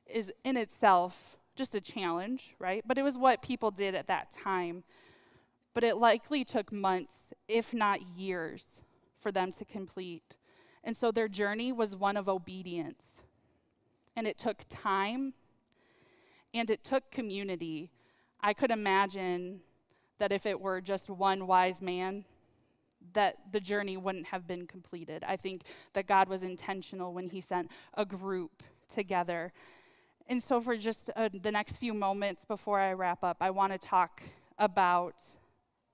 is 0.06 0.30
in 0.44 0.56
itself 0.56 1.38
just 1.54 1.74
a 1.74 1.80
challenge 1.80 2.54
right? 2.58 2.82
But 2.86 2.98
it 2.98 3.02
was 3.02 3.16
what 3.16 3.40
people 3.40 3.70
did 3.70 3.94
at 3.94 4.08
that 4.08 4.30
time. 4.30 4.84
But 5.74 5.84
it 5.84 5.96
likely 5.96 6.44
took 6.44 6.70
months 6.70 7.32
if 7.48 7.72
not 7.72 8.02
years 8.02 8.66
for 9.18 9.32
them 9.32 9.52
to 9.52 9.64
complete. 9.64 10.36
And 10.84 10.96
so 10.96 11.12
their 11.12 11.28
journey 11.28 11.72
was 11.72 11.94
one 11.94 12.16
of 12.16 12.28
obedience. 12.28 13.02
And 14.16 14.26
it 14.26 14.36
took 14.36 14.64
time 14.68 15.32
and 16.52 16.68
it 16.68 16.84
took 16.84 17.10
community. 17.10 17.90
I 18.40 18.52
could 18.52 18.70
imagine 18.70 19.60
that 20.22 20.30
if 20.30 20.46
it 20.46 20.60
were 20.60 20.80
just 20.80 21.10
one 21.10 21.48
wise 21.48 21.82
man, 21.82 22.24
that 23.12 23.38
the 23.50 23.58
journey 23.58 23.96
wouldn't 23.96 24.26
have 24.26 24.46
been 24.46 24.68
completed. 24.68 25.24
I 25.26 25.34
think 25.34 25.62
that 25.94 26.06
God 26.06 26.28
was 26.28 26.44
intentional 26.44 27.12
when 27.12 27.28
he 27.28 27.40
sent 27.40 27.72
a 27.94 28.04
group 28.04 28.62
together. 28.86 29.52
And 30.28 30.40
so, 30.40 30.60
for 30.60 30.76
just 30.76 31.10
uh, 31.16 31.28
the 31.42 31.50
next 31.50 31.78
few 31.78 31.92
moments 31.92 32.44
before 32.46 32.78
I 32.78 32.92
wrap 32.92 33.24
up, 33.24 33.38
I 33.40 33.50
want 33.50 33.72
to 33.72 33.78
talk 33.80 34.22
about 34.60 35.16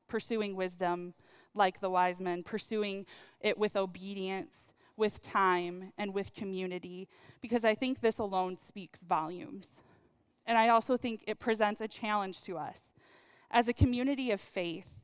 pursuing 0.09 0.55
wisdom 0.55 1.15
like 1.55 1.81
the 1.81 1.89
wise 1.89 2.21
men, 2.21 2.43
pursuing 2.43 3.07
it 3.41 3.57
with 3.57 3.77
obedience, 3.77 4.53
with 4.99 5.23
time, 5.23 5.91
and 5.97 6.13
with 6.13 6.35
community, 6.35 7.09
because 7.41 7.65
I 7.65 7.75
think 7.75 8.03
this 8.03 8.19
alone 8.19 8.59
speaks 8.69 8.99
volumes. 9.09 9.71
And 10.45 10.59
I 10.59 10.69
also 10.69 10.99
think 10.99 11.25
it 11.27 11.39
presents 11.39 11.81
a 11.81 11.89
challenge 11.89 12.43
to 12.43 12.59
us. 12.59 12.83
As 13.51 13.69
a 13.69 13.73
community 13.73 14.31
of 14.31 14.41
faith, 14.41 15.01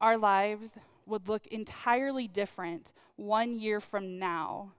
our 0.00 0.16
lives 0.16 0.72
would 1.06 1.28
look 1.28 1.46
entirely 1.48 2.26
different 2.26 2.92
one 3.16 3.52
year 3.52 3.80
from 3.80 4.18
now, 4.18 4.72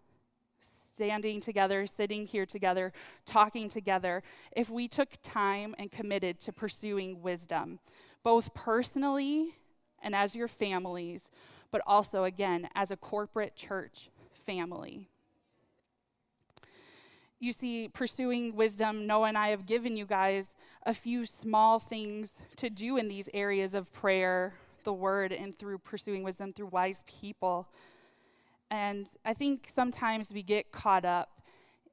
standing 0.94 1.39
together, 1.39 1.86
sitting 1.86 2.26
here 2.26 2.46
together, 2.46 2.91
talking 3.26 3.70
together, 3.70 4.24
if 4.56 4.70
we 4.70 4.88
took 4.88 5.10
time 5.22 5.76
and 5.78 5.91
committed 5.91 6.39
to 6.39 6.52
pursuing 6.52 7.22
wisdom, 7.22 7.80
both 8.24 8.54
personally 8.54 9.56
and 10.02 10.15
as 10.15 10.34
your 10.34 10.48
families, 10.48 11.24
but 11.72 11.82
also, 11.86 12.24
again, 12.24 12.70
as 12.76 12.91
a 12.91 12.98
corporate 12.98 13.56
church 13.56 14.10
family. 14.46 15.08
You 17.39 17.52
see, 17.52 17.89
pursuing 17.89 18.56
wisdom, 18.56 19.06
Noah 19.06 19.28
and 19.28 19.38
I 19.38 19.50
have 19.50 19.65
given 19.65 19.98
you 19.98 20.06
guys 20.06 20.50
a 20.86 20.93
few 20.93 21.26
small 21.26 21.80
things 21.80 22.34
to 22.58 22.69
do 22.69 22.98
in 22.98 23.08
these 23.08 23.28
areas 23.34 23.74
of 23.74 23.91
prayer, 23.91 24.54
the 24.84 24.93
word, 24.93 25.32
and 25.32 25.58
through 25.58 25.80
pursuing 25.80 26.24
wisdom 26.24 26.54
through 26.54 26.67
wise 26.67 27.00
people. 27.08 27.67
And 28.69 29.10
I 29.24 29.34
think 29.34 29.71
sometimes 29.74 30.32
we 30.32 30.43
get 30.43 30.71
caught 30.71 31.06
up 31.06 31.30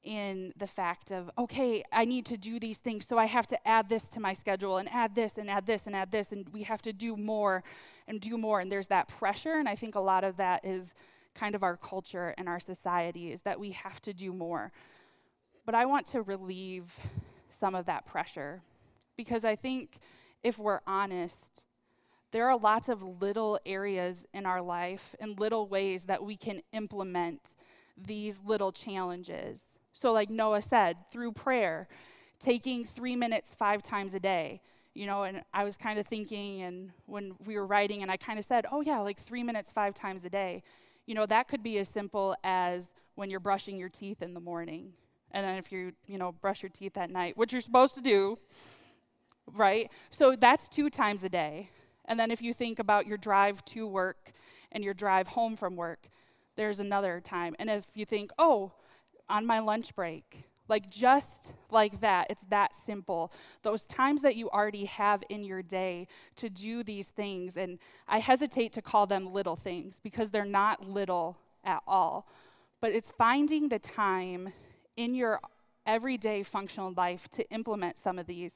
in 0.04 0.52
the 0.56 0.66
fact 0.66 1.12
of, 1.12 1.30
okay, 1.38 1.84
I 1.92 2.04
need 2.04 2.26
to 2.26 2.36
do 2.36 2.58
these 2.58 2.76
things, 2.76 3.06
so 3.08 3.18
I 3.18 3.26
have 3.26 3.46
to 3.48 3.68
add 3.68 3.88
this 3.88 4.02
to 4.12 4.20
my 4.20 4.32
schedule 4.32 4.78
and 4.78 4.88
add 4.88 5.14
this 5.14 5.34
and 5.36 5.48
add 5.48 5.64
this 5.64 5.82
and 5.86 5.94
add 5.94 6.10
this, 6.10 6.32
and 6.32 6.48
we 6.48 6.64
have 6.64 6.82
to 6.82 6.92
do 6.92 7.16
more 7.16 7.62
and 8.08 8.20
do 8.20 8.36
more. 8.36 8.60
And 8.60 8.70
there's 8.70 8.88
that 8.88 9.08
pressure, 9.08 9.54
and 9.54 9.68
I 9.68 9.76
think 9.76 9.94
a 9.94 10.00
lot 10.00 10.24
of 10.24 10.36
that 10.38 10.64
is 10.64 10.92
kind 11.34 11.54
of 11.54 11.62
our 11.62 11.76
culture 11.76 12.34
and 12.36 12.48
our 12.48 12.60
society 12.60 13.32
is 13.32 13.42
that 13.42 13.58
we 13.58 13.70
have 13.70 14.02
to 14.02 14.12
do 14.12 14.32
more. 14.32 14.72
But 15.64 15.76
I 15.76 15.86
want 15.86 16.06
to 16.08 16.22
relieve 16.22 16.92
some 17.60 17.74
of 17.76 17.86
that 17.86 18.04
pressure 18.04 18.60
because 19.16 19.44
I 19.44 19.56
think 19.56 19.98
if 20.42 20.58
we're 20.58 20.80
honest, 20.86 21.38
there 22.32 22.48
are 22.48 22.58
lots 22.58 22.88
of 22.88 23.02
little 23.20 23.60
areas 23.66 24.24
in 24.32 24.46
our 24.46 24.62
life 24.62 25.14
and 25.20 25.38
little 25.38 25.68
ways 25.68 26.04
that 26.04 26.24
we 26.24 26.36
can 26.36 26.62
implement 26.72 27.40
these 27.96 28.40
little 28.44 28.72
challenges. 28.72 29.62
So, 29.92 30.12
like 30.12 30.30
Noah 30.30 30.62
said, 30.62 30.96
through 31.12 31.32
prayer, 31.32 31.88
taking 32.40 32.84
three 32.84 33.14
minutes 33.14 33.48
five 33.56 33.82
times 33.82 34.14
a 34.14 34.20
day. 34.20 34.60
You 34.94 35.06
know, 35.06 35.22
and 35.22 35.42
I 35.54 35.64
was 35.64 35.76
kind 35.76 35.98
of 35.98 36.06
thinking, 36.06 36.62
and 36.62 36.90
when 37.06 37.32
we 37.46 37.56
were 37.56 37.66
writing, 37.66 38.02
and 38.02 38.10
I 38.10 38.18
kind 38.18 38.38
of 38.38 38.44
said, 38.44 38.66
oh, 38.70 38.82
yeah, 38.82 38.98
like 39.00 39.18
three 39.18 39.42
minutes 39.42 39.72
five 39.72 39.94
times 39.94 40.24
a 40.24 40.30
day. 40.30 40.62
You 41.06 41.14
know, 41.14 41.24
that 41.26 41.48
could 41.48 41.62
be 41.62 41.78
as 41.78 41.88
simple 41.88 42.36
as 42.44 42.90
when 43.14 43.30
you're 43.30 43.40
brushing 43.40 43.78
your 43.78 43.88
teeth 43.88 44.20
in 44.20 44.34
the 44.34 44.40
morning. 44.40 44.92
And 45.30 45.46
then 45.46 45.56
if 45.56 45.72
you, 45.72 45.92
you 46.06 46.18
know, 46.18 46.32
brush 46.32 46.62
your 46.62 46.68
teeth 46.68 46.98
at 46.98 47.10
night, 47.10 47.38
which 47.38 47.52
you're 47.52 47.62
supposed 47.62 47.94
to 47.94 48.02
do, 48.02 48.38
right? 49.52 49.90
So 50.10 50.36
that's 50.36 50.68
two 50.68 50.90
times 50.90 51.24
a 51.24 51.28
day. 51.28 51.70
And 52.06 52.18
then 52.18 52.30
if 52.30 52.42
you 52.42 52.52
think 52.52 52.78
about 52.78 53.06
your 53.06 53.18
drive 53.18 53.64
to 53.66 53.86
work 53.86 54.32
and 54.72 54.82
your 54.82 54.94
drive 54.94 55.28
home 55.28 55.56
from 55.56 55.76
work, 55.76 56.08
there's 56.56 56.80
another 56.80 57.20
time. 57.20 57.54
And 57.58 57.70
if 57.70 57.84
you 57.94 58.04
think, 58.04 58.30
oh, 58.38 58.72
on 59.28 59.46
my 59.46 59.60
lunch 59.60 59.94
break, 59.94 60.44
like 60.68 60.90
just 60.90 61.52
like 61.70 62.00
that, 62.00 62.28
it's 62.30 62.42
that 62.50 62.72
simple. 62.86 63.32
Those 63.62 63.82
times 63.82 64.22
that 64.22 64.36
you 64.36 64.48
already 64.50 64.84
have 64.86 65.22
in 65.28 65.44
your 65.44 65.62
day 65.62 66.06
to 66.36 66.48
do 66.48 66.82
these 66.82 67.06
things, 67.06 67.56
and 67.56 67.78
I 68.08 68.18
hesitate 68.18 68.72
to 68.74 68.82
call 68.82 69.06
them 69.06 69.32
little 69.32 69.56
things 69.56 69.96
because 70.02 70.30
they're 70.30 70.44
not 70.44 70.88
little 70.88 71.36
at 71.64 71.82
all, 71.86 72.26
but 72.80 72.92
it's 72.92 73.10
finding 73.18 73.68
the 73.68 73.78
time 73.78 74.52
in 74.96 75.14
your 75.14 75.40
everyday 75.86 76.42
functional 76.42 76.92
life 76.96 77.28
to 77.32 77.48
implement 77.50 77.98
some 78.02 78.18
of 78.18 78.26
these 78.26 78.52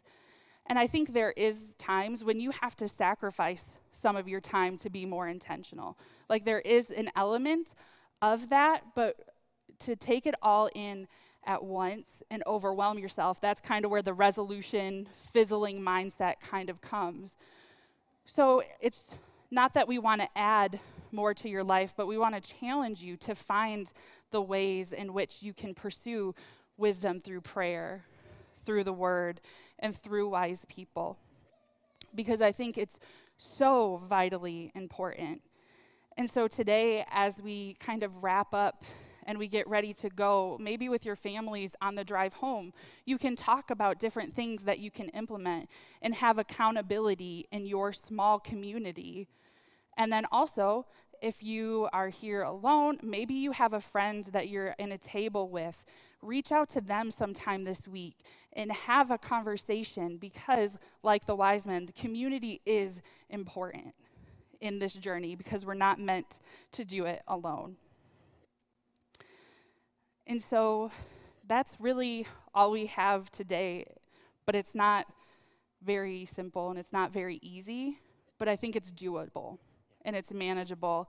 and 0.69 0.79
I 0.79 0.87
think 0.87 1.13
there 1.13 1.33
is 1.33 1.75
times 1.79 2.25
when 2.25 2.41
you 2.41 2.51
have 2.51 2.75
to 2.77 2.89
sacrifice 2.89 3.65
some 3.93 4.17
of 4.17 4.29
your 4.29 4.41
time 4.41 4.77
to 4.79 4.91
be 4.91 5.07
more 5.07 5.29
intentional. 5.29 5.97
Like 6.29 6.45
there 6.45 6.61
is 6.61 6.91
an 6.91 7.11
element 7.17 7.71
of 8.23 8.49
that, 8.51 8.83
but 8.95 9.17
to 9.81 9.97
take 9.97 10.27
it 10.27 10.35
all 10.43 10.69
in 10.75 11.07
at 11.45 11.63
once 11.63 12.07
and 12.31 12.43
overwhelm 12.47 12.99
yourself, 12.99 13.41
that's 13.41 13.61
kind 13.61 13.85
of 13.85 13.91
where 13.91 14.03
the 14.03 14.13
resolution, 14.13 15.09
fizzling 15.33 15.81
mindset 15.81 16.35
kind 16.43 16.69
of 16.69 16.81
comes. 16.81 17.35
So 18.25 18.63
it's 18.81 18.99
not 19.51 19.75
that 19.75 19.87
we 19.87 19.99
want 19.99 20.21
to 20.21 20.29
add 20.37 20.81
more 21.13 21.33
to 21.35 21.49
your 21.49 21.63
life, 21.63 21.95
but 21.97 22.07
we 22.07 22.19
want 22.19 22.35
to 22.35 22.55
challenge 22.61 23.01
you 23.01 23.17
to 23.19 23.35
find 23.35 23.91
the 24.33 24.43
ways 24.43 24.93
in 24.93 25.15
which 25.15 25.37
you 25.41 25.55
can 25.55 25.73
pursue 25.73 26.35
wisdom 26.77 27.21
through 27.21 27.41
prayer, 27.41 28.05
through 28.67 28.85
the 28.85 28.93
word, 28.93 29.41
and 29.79 29.97
through 29.97 30.29
wise 30.29 30.61
people. 30.69 31.17
Because 32.15 32.43
I 32.43 32.53
think 32.53 32.77
it's 32.77 32.99
so 33.39 34.03
vitally 34.09 34.73
important. 34.75 35.41
And 36.19 36.29
so 36.29 36.49
today, 36.49 37.05
as 37.11 37.37
we 37.43 37.75
kind 37.75 38.03
of 38.03 38.23
wrap 38.23 38.55
up 38.55 38.85
and 39.27 39.39
we 39.39 39.49
get 39.49 39.69
ready 39.69 39.93
to 39.93 40.09
go, 40.09 40.57
maybe 40.61 40.89
with 40.89 41.05
your 41.05 41.17
families 41.17 41.73
on 41.83 41.95
the 41.95 42.05
drive 42.05 42.33
home, 42.33 42.73
you 43.05 43.19
can 43.19 43.37
talk 43.37 43.71
about 43.71 43.99
different 43.99 44.35
things 44.35 44.63
that 44.63 44.79
you 44.79 44.91
can 44.91 45.09
implement 45.11 45.69
and 46.01 46.15
have 46.15 46.39
accountability 46.39 47.47
in 47.51 47.67
your 47.67 47.93
small 47.93 48.39
community. 48.39 49.27
And 49.99 50.13
then 50.13 50.27
also, 50.31 50.87
if 51.21 51.43
you 51.43 51.89
are 51.93 52.09
here 52.09 52.43
alone, 52.43 52.99
maybe 53.03 53.35
you 53.35 53.53
have 53.53 53.73
a 53.73 53.81
friend 53.81 54.25
that 54.33 54.49
you're 54.49 54.75
in 54.79 54.93
a 54.93 54.99
table 54.99 55.49
with 55.49 55.85
reach 56.27 56.53
out 56.53 56.69
to 56.71 56.81
them 56.81 57.11
sometime 57.11 57.65
this 57.65 57.87
week 57.87 58.17
and 58.55 58.71
have 58.73 59.11
a 59.11 59.19
conversation 59.19 60.17
because, 60.19 60.77
like 61.03 61.27
the 61.27 61.37
wise 61.37 61.67
men, 61.67 61.87
the 61.87 61.93
community 61.93 62.61
is 62.67 63.01
important 63.31 63.95
in 64.61 64.79
this 64.79 64.95
journey 64.95 65.35
because 65.35 65.65
we're 65.65 65.75
not 65.75 66.01
meant 66.01 66.41
to 66.73 66.85
do 66.85 67.05
it 67.05 67.23
alone. 67.29 67.77
And 70.27 70.43
so 70.43 70.91
that's 71.47 71.77
really 71.79 72.27
all 72.55 72.71
we 72.71 72.87
have 72.87 73.31
today, 73.31 73.87
but 74.45 74.55
it's 74.55 74.75
not 74.75 75.07
very 75.83 76.25
simple 76.25 76.71
and 76.71 76.79
it's 76.79 76.93
not 76.93 77.13
very 77.13 77.39
easy, 77.43 77.99
but 78.39 78.49
I 78.49 78.57
think 78.57 78.75
it's 78.75 78.93
doable 78.93 79.59
and 80.05 80.17
it's 80.17 80.33
manageable. 80.33 81.09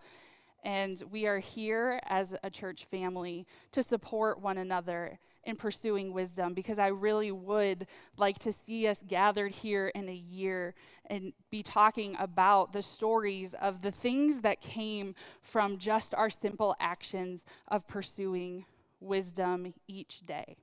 And 0.64 1.02
we 1.12 1.26
are 1.28 1.40
here 1.40 2.00
as 2.08 2.36
a 2.44 2.50
church 2.50 2.86
family 2.90 3.46
to 3.72 3.84
support 3.84 4.42
one 4.42 4.58
another 4.58 5.20
in 5.48 5.56
pursuing 5.56 6.12
wisdom 6.12 6.54
because 6.54 6.78
I 6.78 6.88
really 6.88 7.32
would 7.32 7.88
like 8.18 8.38
to 8.40 8.52
see 8.52 8.86
us 8.88 8.98
gathered 9.08 9.54
here 9.54 9.88
in 9.96 10.10
a 10.10 10.14
year 10.14 10.76
and 11.10 11.32
be 11.50 11.64
talking 11.64 12.18
about 12.20 12.74
the 12.74 12.82
stories 12.82 13.56
of 13.62 13.82
the 13.82 13.92
things 13.92 14.42
that 14.42 14.60
came 14.60 15.16
from 15.42 15.78
just 15.78 16.14
our 16.14 16.30
simple 16.30 16.76
actions 16.82 17.46
of 17.70 17.88
pursuing 17.88 18.66
wisdom 19.00 19.74
each 19.88 20.26
day. 20.26 20.58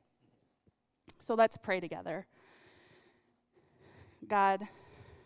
So 1.19 1.35
let's 1.35 1.57
pray 1.57 1.81
together. 1.81 2.27
God, 4.29 4.69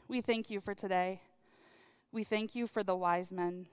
we 0.06 0.20
thank 0.20 0.50
you 0.50 0.60
for 0.60 0.74
today. 0.74 1.20
We 2.12 2.22
thank 2.22 2.54
you 2.54 2.68
for 2.68 2.84
the 2.84 2.94
wise 2.94 3.32
men 3.32 3.66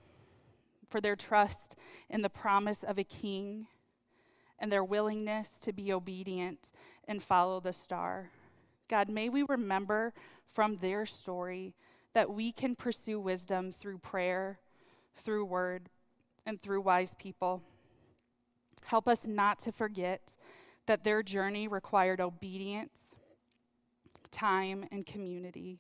for 0.96 1.02
their 1.02 1.18
trust 1.18 1.76
in 2.10 2.22
the 2.22 2.30
promise 2.30 2.78
of 2.88 2.98
a 2.98 3.04
king 3.04 3.68
and 4.60 4.72
their 4.72 4.86
willingness 4.86 5.50
to 5.62 5.74
be 5.74 5.92
obedient 5.92 6.70
and 7.10 7.22
follow 7.22 7.60
the 7.60 7.74
star. 7.74 8.30
God, 8.88 9.10
may 9.10 9.28
we 9.28 9.44
remember 9.44 10.14
from 10.54 10.78
their 10.78 11.06
story 11.06 11.76
that 12.14 12.30
we 12.30 12.54
can 12.54 12.78
pursue 12.78 13.20
wisdom 13.20 13.74
through 13.74 13.98
prayer, 13.98 14.58
through 15.18 15.44
word, 15.44 15.90
and 16.46 16.62
through 16.62 16.80
wise 16.80 17.12
people. 17.20 17.62
Help 18.86 19.10
us 19.10 19.20
not 19.26 19.60
to 19.60 19.74
forget 19.74 20.32
that 20.86 21.04
their 21.04 21.22
journey 21.22 21.68
required 21.68 22.22
obedience, 22.22 22.94
time, 24.32 24.86
and 24.94 25.06
community. 25.06 25.78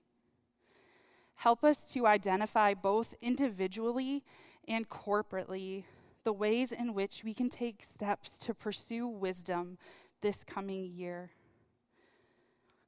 Help 1.35 1.63
us 1.63 1.77
to 1.93 2.05
identify 2.05 2.73
both 2.73 3.13
individually 3.21 4.25
and 4.67 4.89
corporately 4.89 5.83
the 6.23 6.33
ways 6.33 6.71
in 6.71 6.93
which 6.93 7.21
we 7.23 7.33
can 7.33 7.49
take 7.49 7.83
steps 7.83 8.31
to 8.45 8.53
pursue 8.53 9.07
wisdom 9.07 9.77
this 10.21 10.37
coming 10.47 10.85
year. 10.85 11.31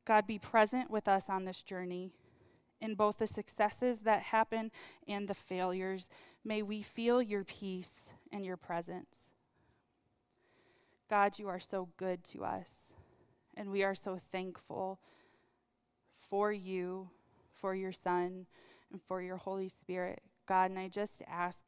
God, 0.05 0.25
be 0.25 0.39
present 0.39 0.89
with 0.89 1.07
us 1.07 1.23
on 1.29 1.45
this 1.45 1.61
journey. 1.61 2.11
In 2.79 2.95
both 2.95 3.17
the 3.17 3.27
successes 3.27 3.99
that 3.99 4.21
happen 4.21 4.71
and 5.07 5.27
the 5.27 5.33
failures, 5.33 6.07
may 6.43 6.61
we 6.61 6.81
feel 6.81 7.21
your 7.21 7.43
peace 7.43 7.91
and 8.31 8.45
your 8.45 8.57
presence. 8.57 9.27
God, 11.09 11.39
you 11.39 11.47
are 11.47 11.59
so 11.59 11.89
good 11.97 12.23
to 12.25 12.43
us, 12.43 12.69
and 13.55 13.71
we 13.71 13.83
are 13.83 13.95
so 13.95 14.19
thankful 14.31 14.99
for 16.29 16.51
you, 16.51 17.09
for 17.53 17.73
your 17.73 17.93
Son, 17.93 18.45
and 18.91 19.01
for 19.07 19.21
your 19.21 19.37
Holy 19.37 19.69
Spirit. 19.69 20.21
God, 20.47 20.71
and 20.71 20.79
I 20.79 20.87
just 20.87 21.13
ask 21.27 21.59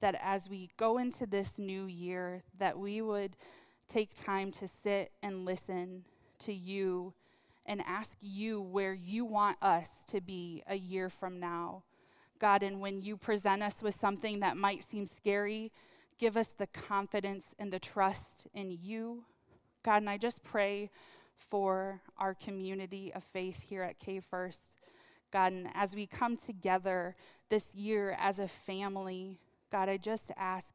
that 0.00 0.18
as 0.22 0.48
we 0.48 0.70
go 0.76 0.98
into 0.98 1.26
this 1.26 1.52
new 1.58 1.86
year, 1.86 2.42
that 2.58 2.78
we 2.78 3.02
would 3.02 3.36
take 3.88 4.10
time 4.14 4.50
to 4.52 4.68
sit 4.82 5.12
and 5.22 5.44
listen 5.44 6.04
to 6.40 6.52
you 6.52 7.12
and 7.66 7.82
ask 7.86 8.10
you 8.20 8.60
where 8.60 8.94
you 8.94 9.24
want 9.24 9.56
us 9.62 9.88
to 10.08 10.20
be 10.20 10.62
a 10.66 10.74
year 10.74 11.08
from 11.08 11.38
now. 11.38 11.82
God, 12.40 12.64
and 12.64 12.80
when 12.80 13.02
you 13.02 13.16
present 13.16 13.62
us 13.62 13.76
with 13.80 13.98
something 14.00 14.40
that 14.40 14.56
might 14.56 14.82
seem 14.82 15.06
scary, 15.06 15.70
give 16.18 16.36
us 16.36 16.50
the 16.58 16.66
confidence 16.66 17.44
and 17.58 17.72
the 17.72 17.78
trust 17.78 18.48
in 18.54 18.76
you. 18.82 19.22
God, 19.84 19.98
and 19.98 20.10
I 20.10 20.16
just 20.16 20.42
pray 20.42 20.90
for 21.50 22.00
our 22.18 22.34
community 22.34 23.12
of 23.14 23.22
faith 23.22 23.60
here 23.60 23.82
at 23.82 23.98
K 23.98 24.20
First. 24.20 24.72
God, 25.32 25.52
and 25.52 25.68
as 25.74 25.94
we 25.94 26.06
come 26.06 26.36
together 26.36 27.16
this 27.48 27.64
year 27.74 28.16
as 28.20 28.38
a 28.38 28.48
family, 28.48 29.38
God, 29.70 29.88
I 29.88 29.96
just 29.96 30.30
ask 30.36 30.66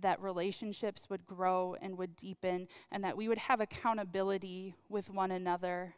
that 0.00 0.20
relationships 0.20 1.08
would 1.08 1.26
grow 1.26 1.76
and 1.80 1.96
would 1.96 2.16
deepen, 2.16 2.68
and 2.90 3.02
that 3.04 3.16
we 3.16 3.28
would 3.28 3.38
have 3.38 3.60
accountability 3.60 4.74
with 4.88 5.08
one 5.08 5.30
another 5.30 5.94